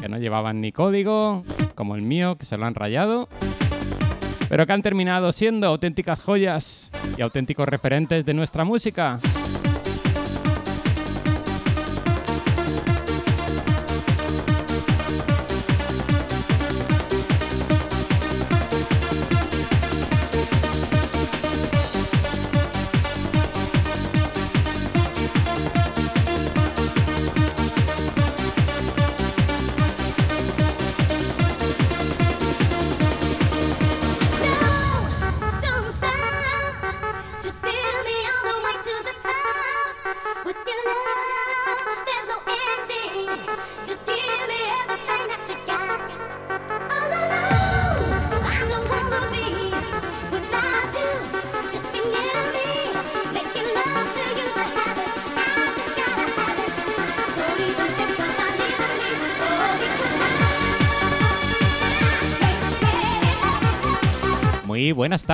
[0.00, 1.44] que no llevaban ni código,
[1.74, 3.28] como el mío, que se lo han rayado,
[4.48, 9.18] pero que han terminado siendo auténticas joyas y auténticos referentes de nuestra música.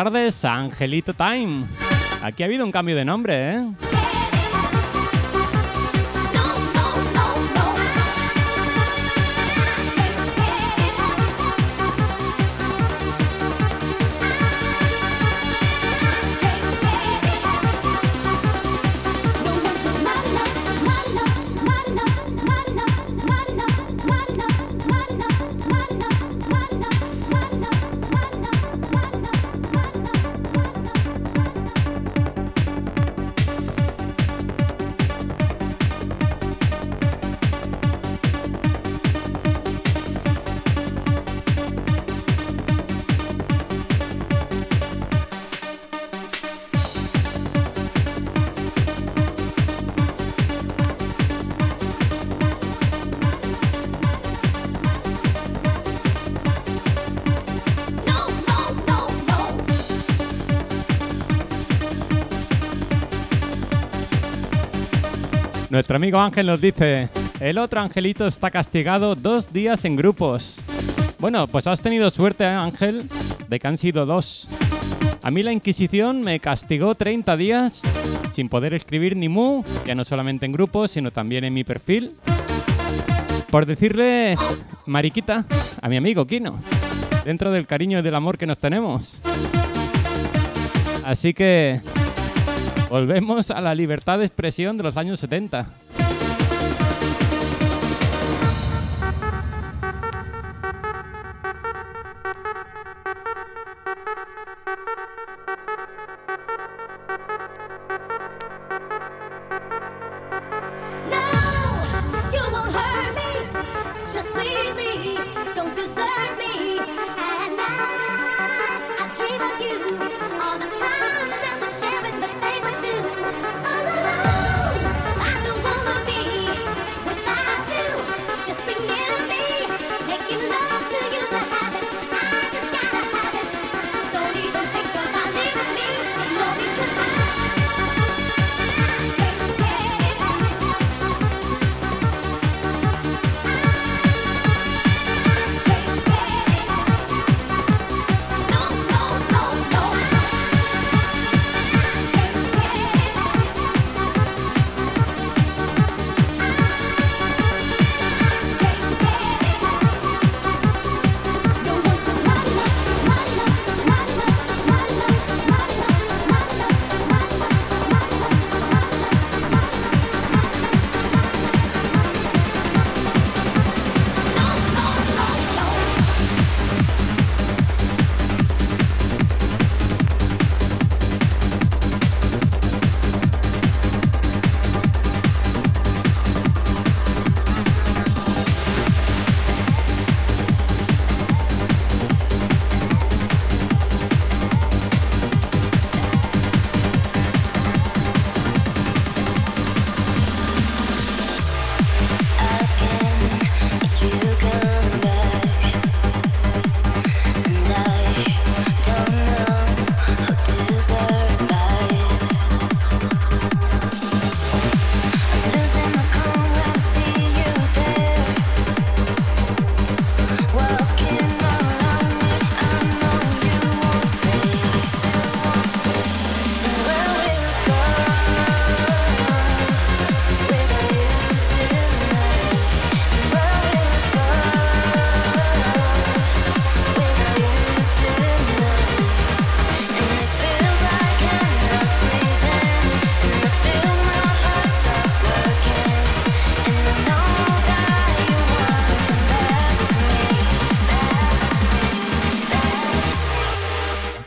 [0.02, 1.64] Tardes, Angelito Time.
[2.24, 3.70] Aquí ha habido un cambio de nombre, ¿eh?
[65.82, 67.08] Nuestro amigo Ángel nos dice,
[67.40, 70.60] el otro angelito está castigado dos días en grupos.
[71.18, 73.08] Bueno, pues has tenido suerte, ¿eh, Ángel,
[73.48, 74.48] de que han sido dos.
[75.24, 77.82] A mí la Inquisición me castigó 30 días
[78.32, 82.12] sin poder escribir ni mu, ya no solamente en grupos, sino también en mi perfil.
[83.50, 84.36] Por decirle
[84.86, 85.46] mariquita
[85.80, 86.60] a mi amigo Kino,
[87.24, 89.20] dentro del cariño y del amor que nos tenemos.
[91.04, 91.80] Así que
[92.92, 95.66] volvemos a la libertad de expresión de los años 70.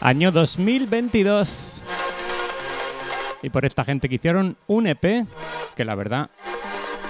[0.05, 1.81] Año 2022.
[3.41, 5.25] Y por esta gente que hicieron un EP
[5.75, 6.29] que la verdad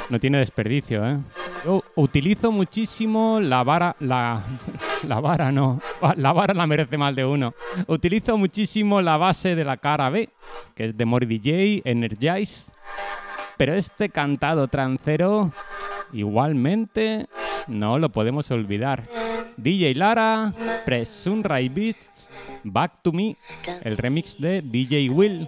[0.10, 1.18] no tiene desperdicio, ¿eh?
[1.66, 4.44] Yo utilizo muchísimo la vara, la,
[5.10, 5.82] la vara no,
[6.16, 7.54] la vara la merece mal de uno.
[7.88, 10.30] Utilizo muchísimo la base de la cara B,
[10.74, 12.72] que es de Mori DJ, Energize.
[13.58, 15.52] Pero este cantado trancero,
[16.14, 17.28] igualmente,
[17.68, 19.04] no lo podemos olvidar.
[19.58, 20.54] DJ Lara,
[20.86, 22.32] Press Sunrise Beats,
[22.64, 23.36] Back to Me,
[23.84, 25.48] el remix de DJ Will.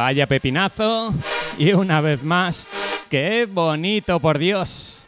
[0.00, 1.12] Vaya pepinazo.
[1.58, 2.70] Y una vez más,
[3.10, 5.02] qué bonito, por Dios.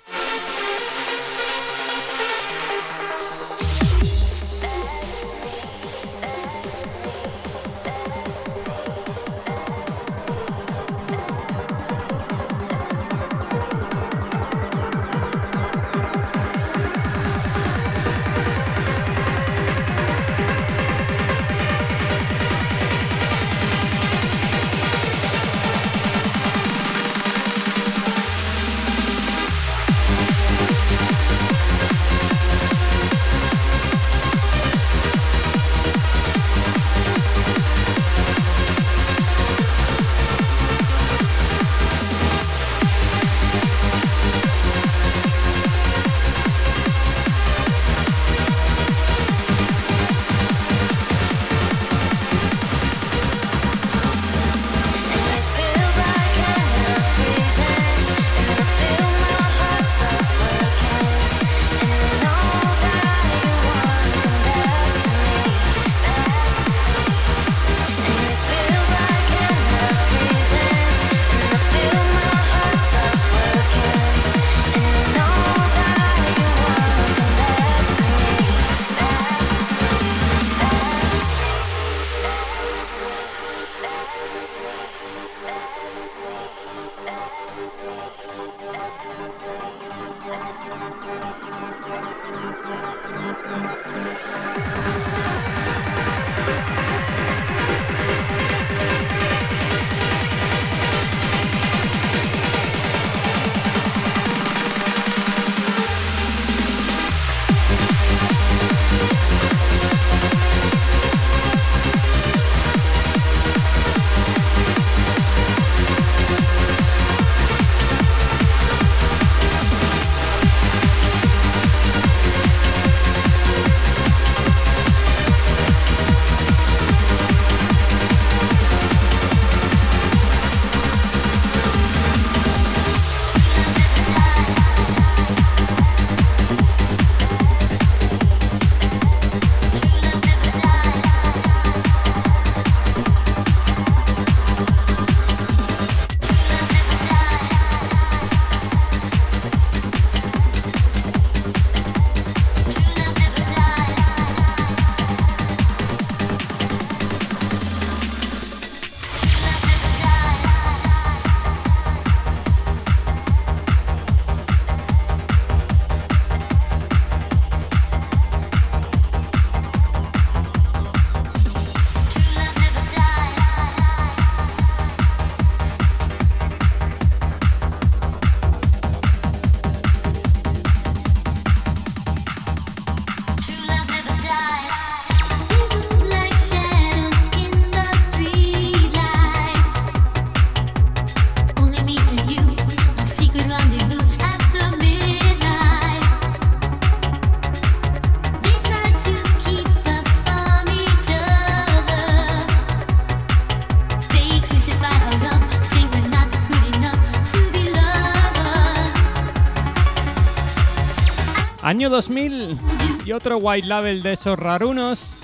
[211.73, 212.59] Año 2000
[213.07, 215.23] y otro white label de esos rarunos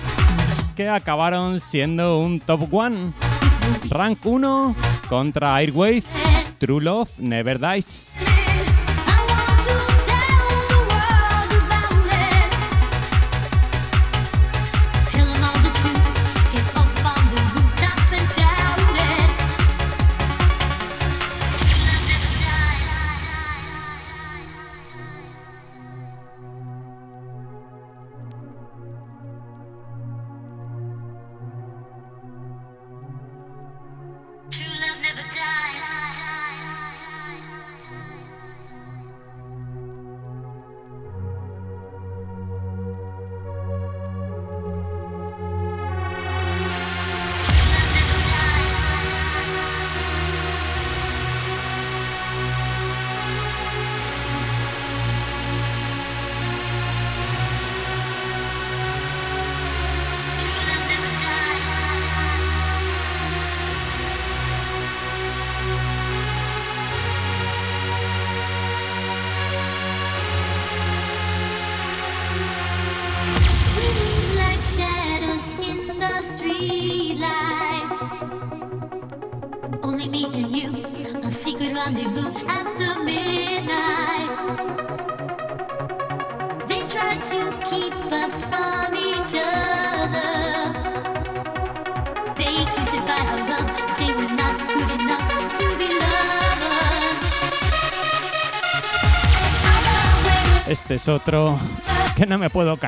[0.74, 3.12] que acabaron siendo un top one.
[3.90, 4.74] Rank 1
[5.10, 6.04] contra Airwave,
[6.58, 8.17] True Love Never Dies.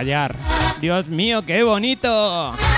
[0.00, 0.34] Callar.
[0.80, 2.69] Dios mío, qué bonito.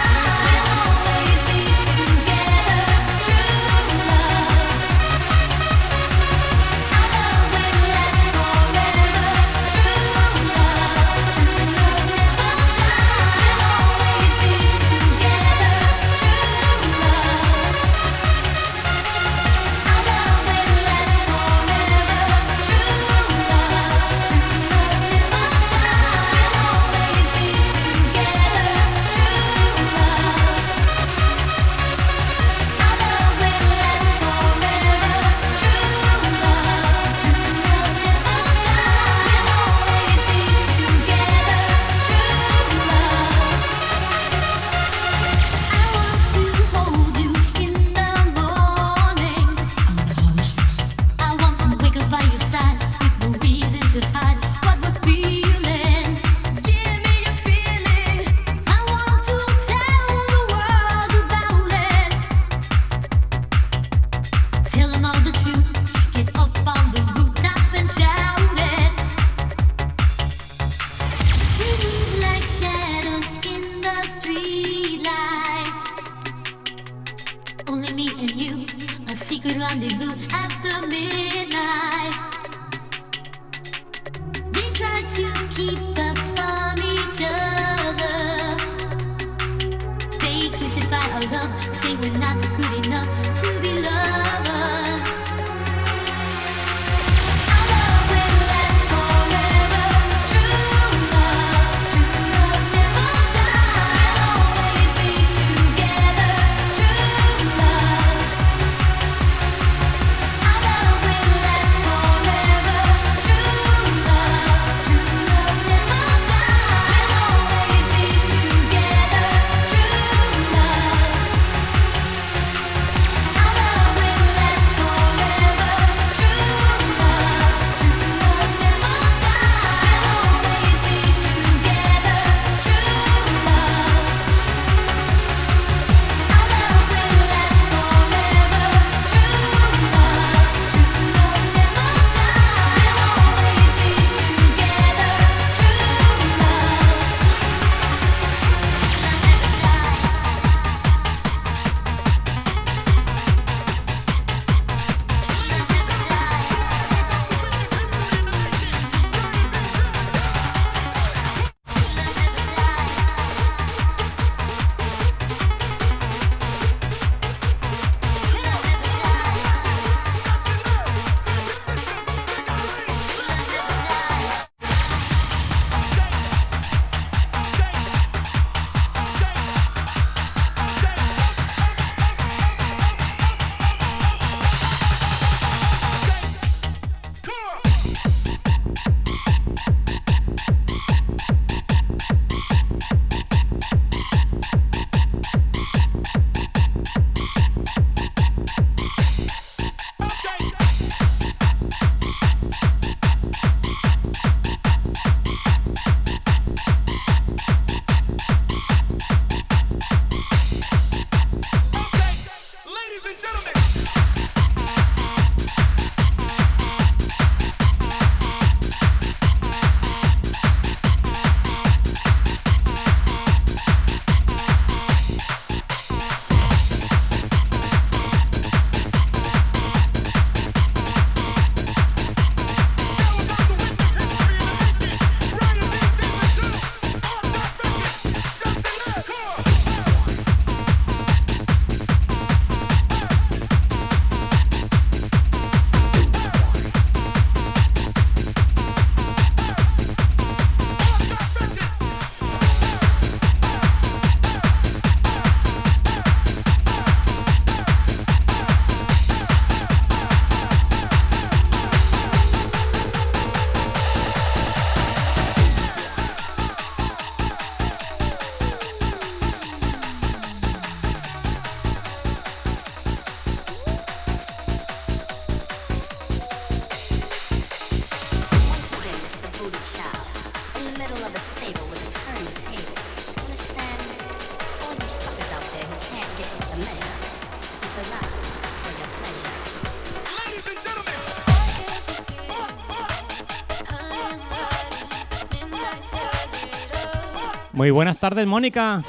[297.63, 298.83] Muy buenas tardes, Mónica.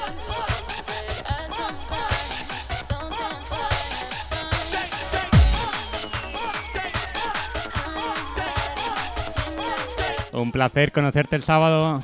[10.32, 12.02] Un placer conocerte el sábado.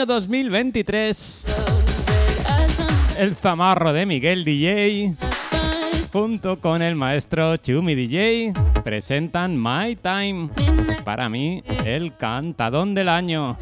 [0.00, 1.46] Año 2023.
[3.18, 5.12] El zamarro de Miguel DJ
[6.10, 10.48] junto con el maestro Chumi DJ presentan My Time.
[11.04, 13.58] Para mí, el cantadón del año.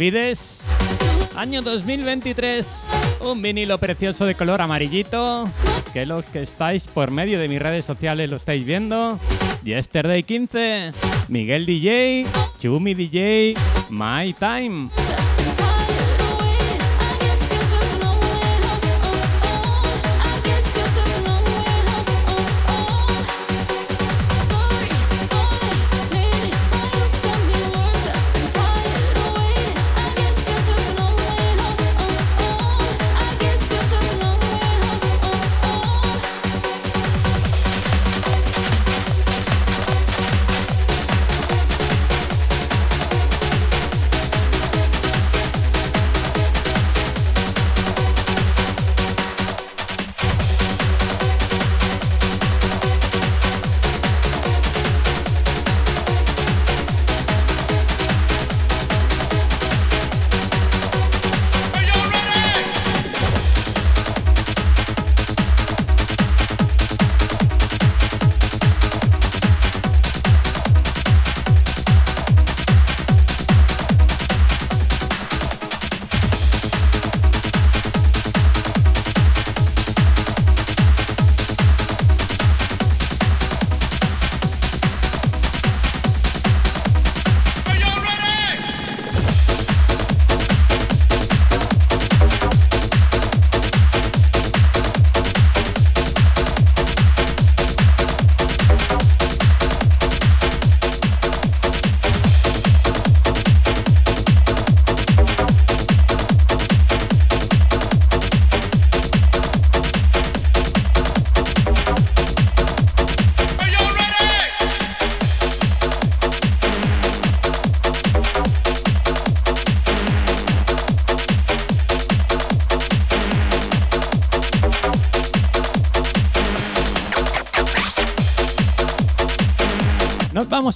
[0.00, 0.64] Olvides,
[1.36, 2.86] año 2023,
[3.20, 5.46] un vinilo precioso de color amarillito,
[5.92, 9.18] que los que estáis por medio de mis redes sociales lo estáis viendo.
[9.62, 10.92] Yesterday 15,
[11.28, 12.24] Miguel DJ,
[12.58, 13.54] Chumi DJ,
[13.90, 14.88] My Time.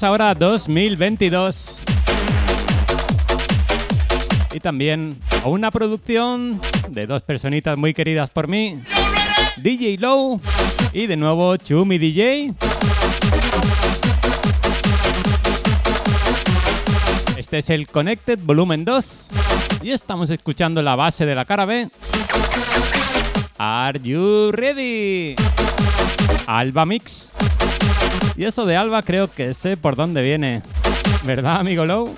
[0.02, 1.82] Ahora a 2022.
[4.52, 8.82] Y también a una producción de dos personitas muy queridas por mí.
[9.56, 10.40] DJ Low
[10.92, 12.54] y de nuevo Chumi DJ.
[17.36, 19.28] Este es el Connected Volumen 2
[19.82, 21.88] y estamos escuchando la base de la cara B.
[23.58, 25.36] Are you ready?
[26.46, 27.33] Alba Mix.
[28.36, 30.62] Y eso de Alba creo que sé por dónde viene.
[31.24, 32.14] ¿Verdad, amigo Low?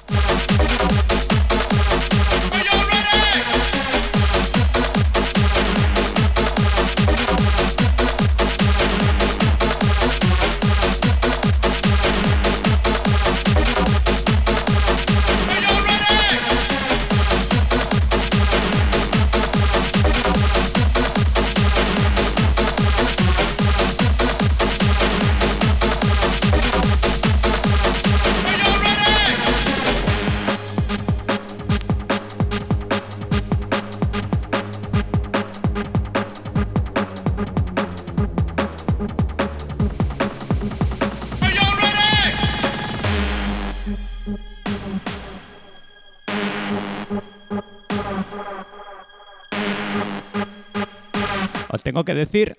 [52.06, 52.56] Que decir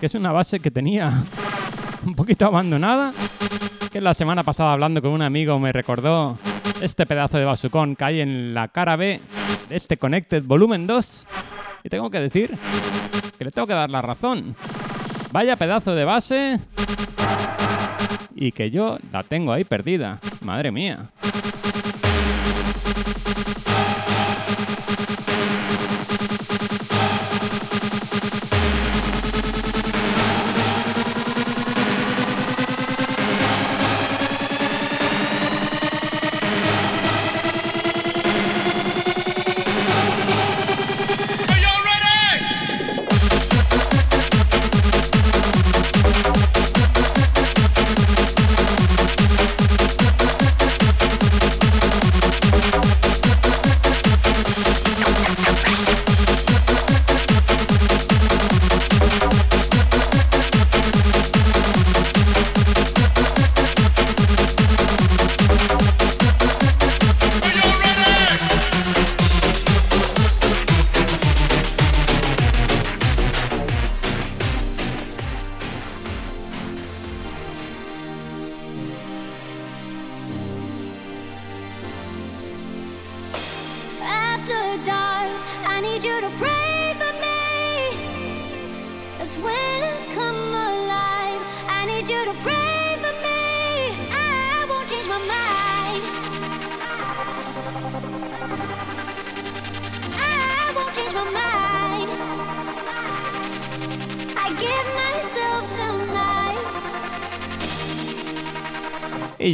[0.00, 1.12] que es una base que tenía
[2.04, 3.12] un poquito abandonada.
[3.92, 6.36] Que la semana pasada hablando con un amigo me recordó
[6.80, 9.20] este pedazo de basucón que hay en la cara B
[9.68, 11.26] de este Connected Volumen 2.
[11.84, 12.56] Y tengo que decir
[13.38, 14.56] que le tengo que dar la razón.
[15.30, 16.58] Vaya pedazo de base.
[18.34, 20.18] Y que yo la tengo ahí perdida.
[20.40, 21.10] Madre mía.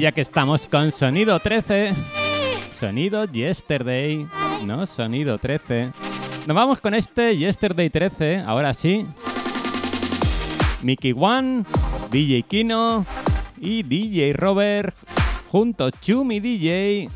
[0.01, 1.93] Ya que estamos con sonido 13,
[2.73, 4.27] sonido Yesterday,
[4.65, 5.91] no sonido 13.
[6.47, 9.07] Nos vamos con este Yesterday 13, ahora sí.
[10.81, 11.65] Mickey One,
[12.11, 13.05] DJ Kino
[13.61, 14.97] y DJ Robert
[15.51, 17.11] junto Chumi DJ.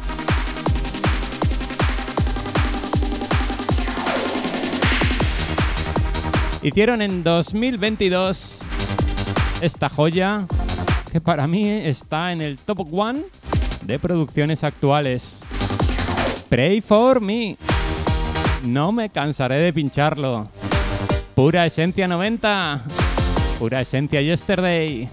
[6.62, 8.60] Hicieron en 2022
[9.62, 10.46] esta joya
[11.14, 13.22] que para mí está en el top one
[13.82, 15.44] de producciones actuales.
[16.48, 17.56] Pray for me.
[18.66, 20.48] No me cansaré de pincharlo.
[21.36, 22.82] Pura esencia 90.
[23.60, 25.08] Pura esencia yesterday.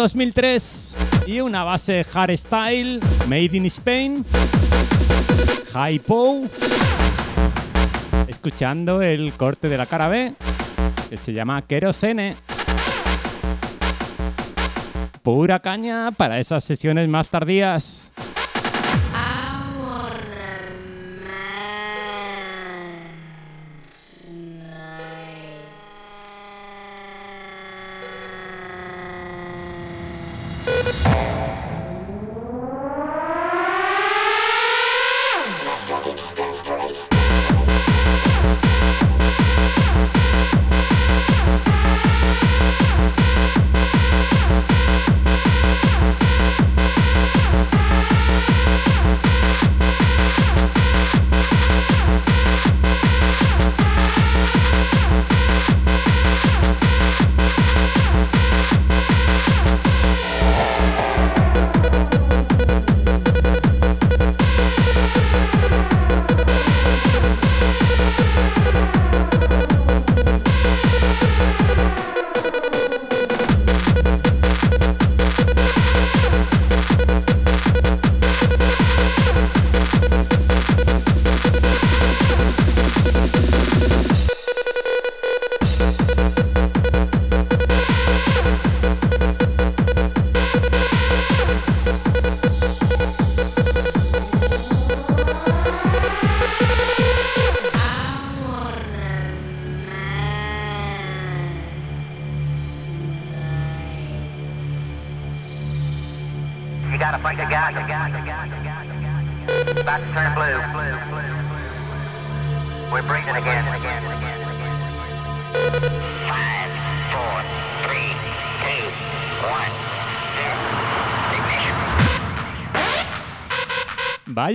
[0.00, 0.96] 2003
[1.26, 4.24] y una base hardstyle made in Spain.
[5.74, 6.44] Hypo.
[8.26, 10.32] Escuchando el corte de la cara B
[11.10, 12.36] que se llama Kerosene.
[15.22, 17.99] Pura caña para esas sesiones más tardías.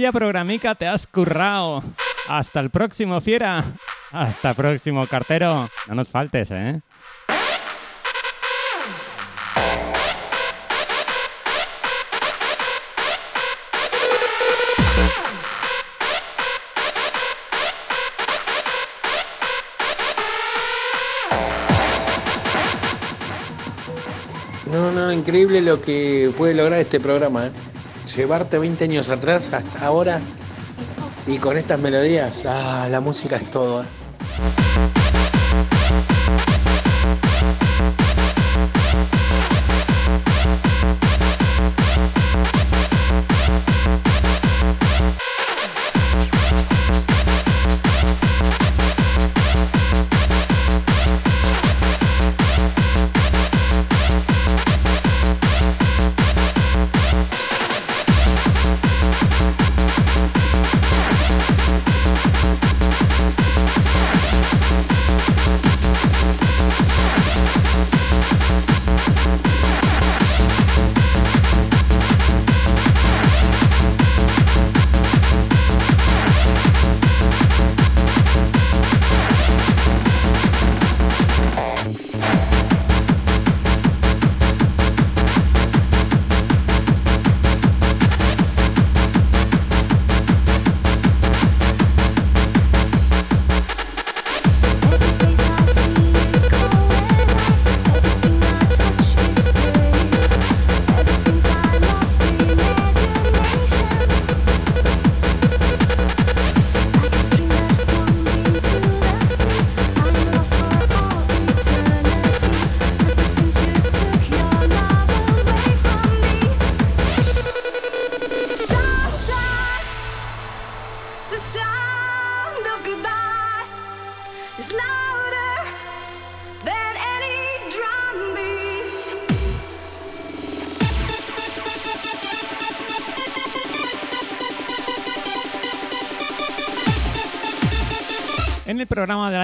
[0.06, 1.84] Vaya programica te has currao.
[2.30, 3.64] Hasta el próximo, fiera.
[4.11, 5.68] Hasta el próximo, cartero.
[5.88, 6.80] No nos faltes, ¿eh?
[24.68, 27.48] No, no, increíble lo que puede lograr este programa.
[27.48, 27.52] ¿eh?
[28.15, 30.21] Llevarte 20 años atrás hasta ahora
[31.27, 33.83] y con estas melodías, ah, la música es todo.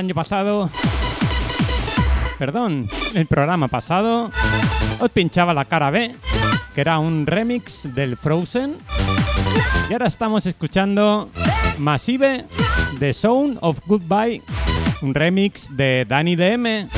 [0.01, 0.67] Año pasado,
[2.39, 4.31] perdón, el programa pasado,
[4.99, 6.15] os pinchaba la cara B,
[6.73, 8.77] que era un remix del Frozen.
[9.91, 11.29] Y ahora estamos escuchando
[11.77, 12.45] Massive,
[12.97, 14.41] The Sound of Goodbye,
[15.03, 16.89] un remix de Danny DM.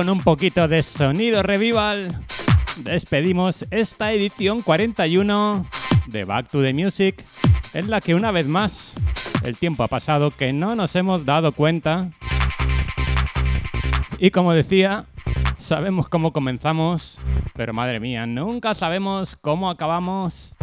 [0.00, 2.24] Con un poquito de sonido revival,
[2.78, 5.66] despedimos esta edición 41
[6.06, 7.22] de Back to the Music,
[7.74, 8.94] en la que una vez más
[9.44, 12.12] el tiempo ha pasado que no nos hemos dado cuenta.
[14.18, 15.04] Y como decía,
[15.58, 17.20] sabemos cómo comenzamos,
[17.52, 20.56] pero madre mía, nunca sabemos cómo acabamos.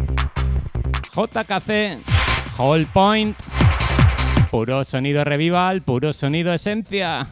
[1.14, 1.98] JKC,
[2.58, 3.38] Whole Point,
[4.50, 7.28] puro sonido revival, puro sonido esencia.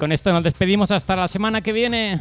[0.00, 2.20] Con esto nos despedimos hasta la semana que viene.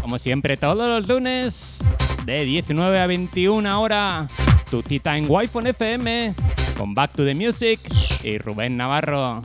[0.00, 1.82] Como siempre, todos los lunes,
[2.24, 4.28] de 19 a 21 hora,
[4.70, 6.34] tu tita en Wi-Fi FM,
[6.78, 7.80] con Back to the Music
[8.22, 9.44] y Rubén Navarro.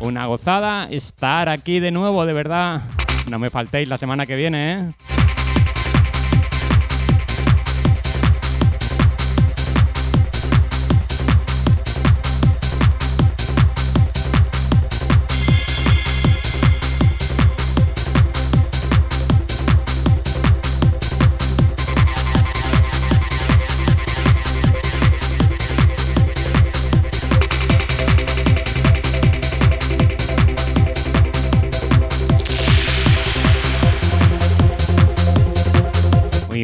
[0.00, 2.82] Una gozada estar aquí de nuevo, de verdad.
[3.30, 5.11] No me faltéis la semana que viene, ¿eh?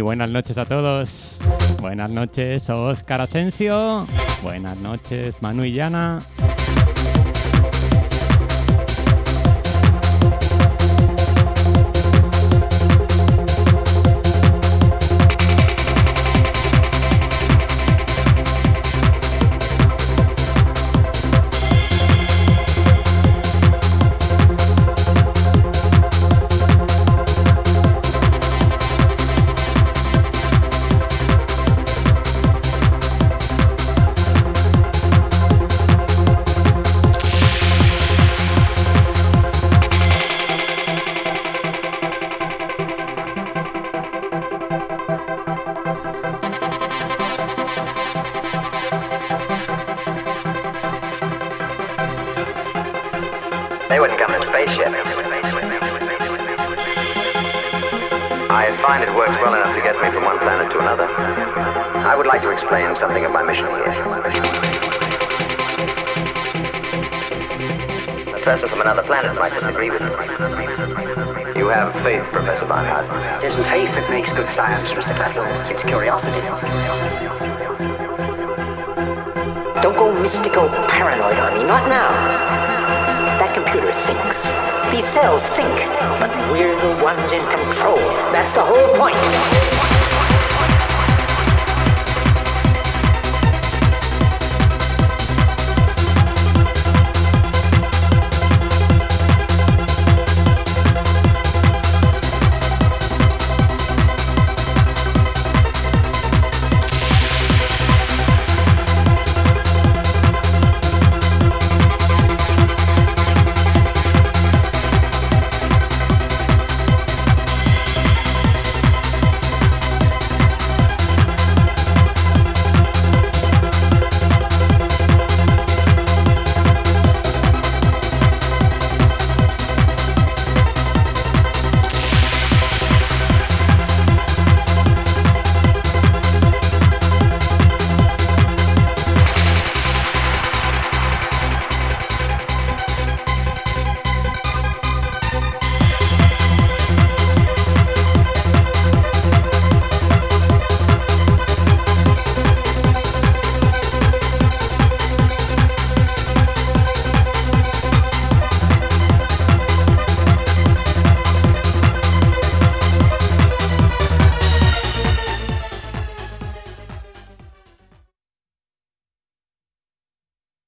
[0.09, 1.39] Buenas noches a todos.
[1.83, 4.07] Buenas noches, Oscar Asensio.
[4.43, 6.19] Buenas noches, Manu y Llana.
[68.49, 70.09] Person from another planet might disagree with me.
[71.53, 73.05] You have faith, Professor Barnard.
[73.45, 75.13] It isn't faith that makes good science, Mr.
[75.21, 75.45] Battle.
[75.69, 76.41] It's curiosity.
[79.83, 81.65] Don't go mystical paranoid on me.
[81.69, 82.09] Not now.
[83.37, 84.41] That computer thinks.
[84.97, 85.69] These cells think.
[86.17, 88.01] But we're the ones in control.
[88.33, 89.21] That's the whole point.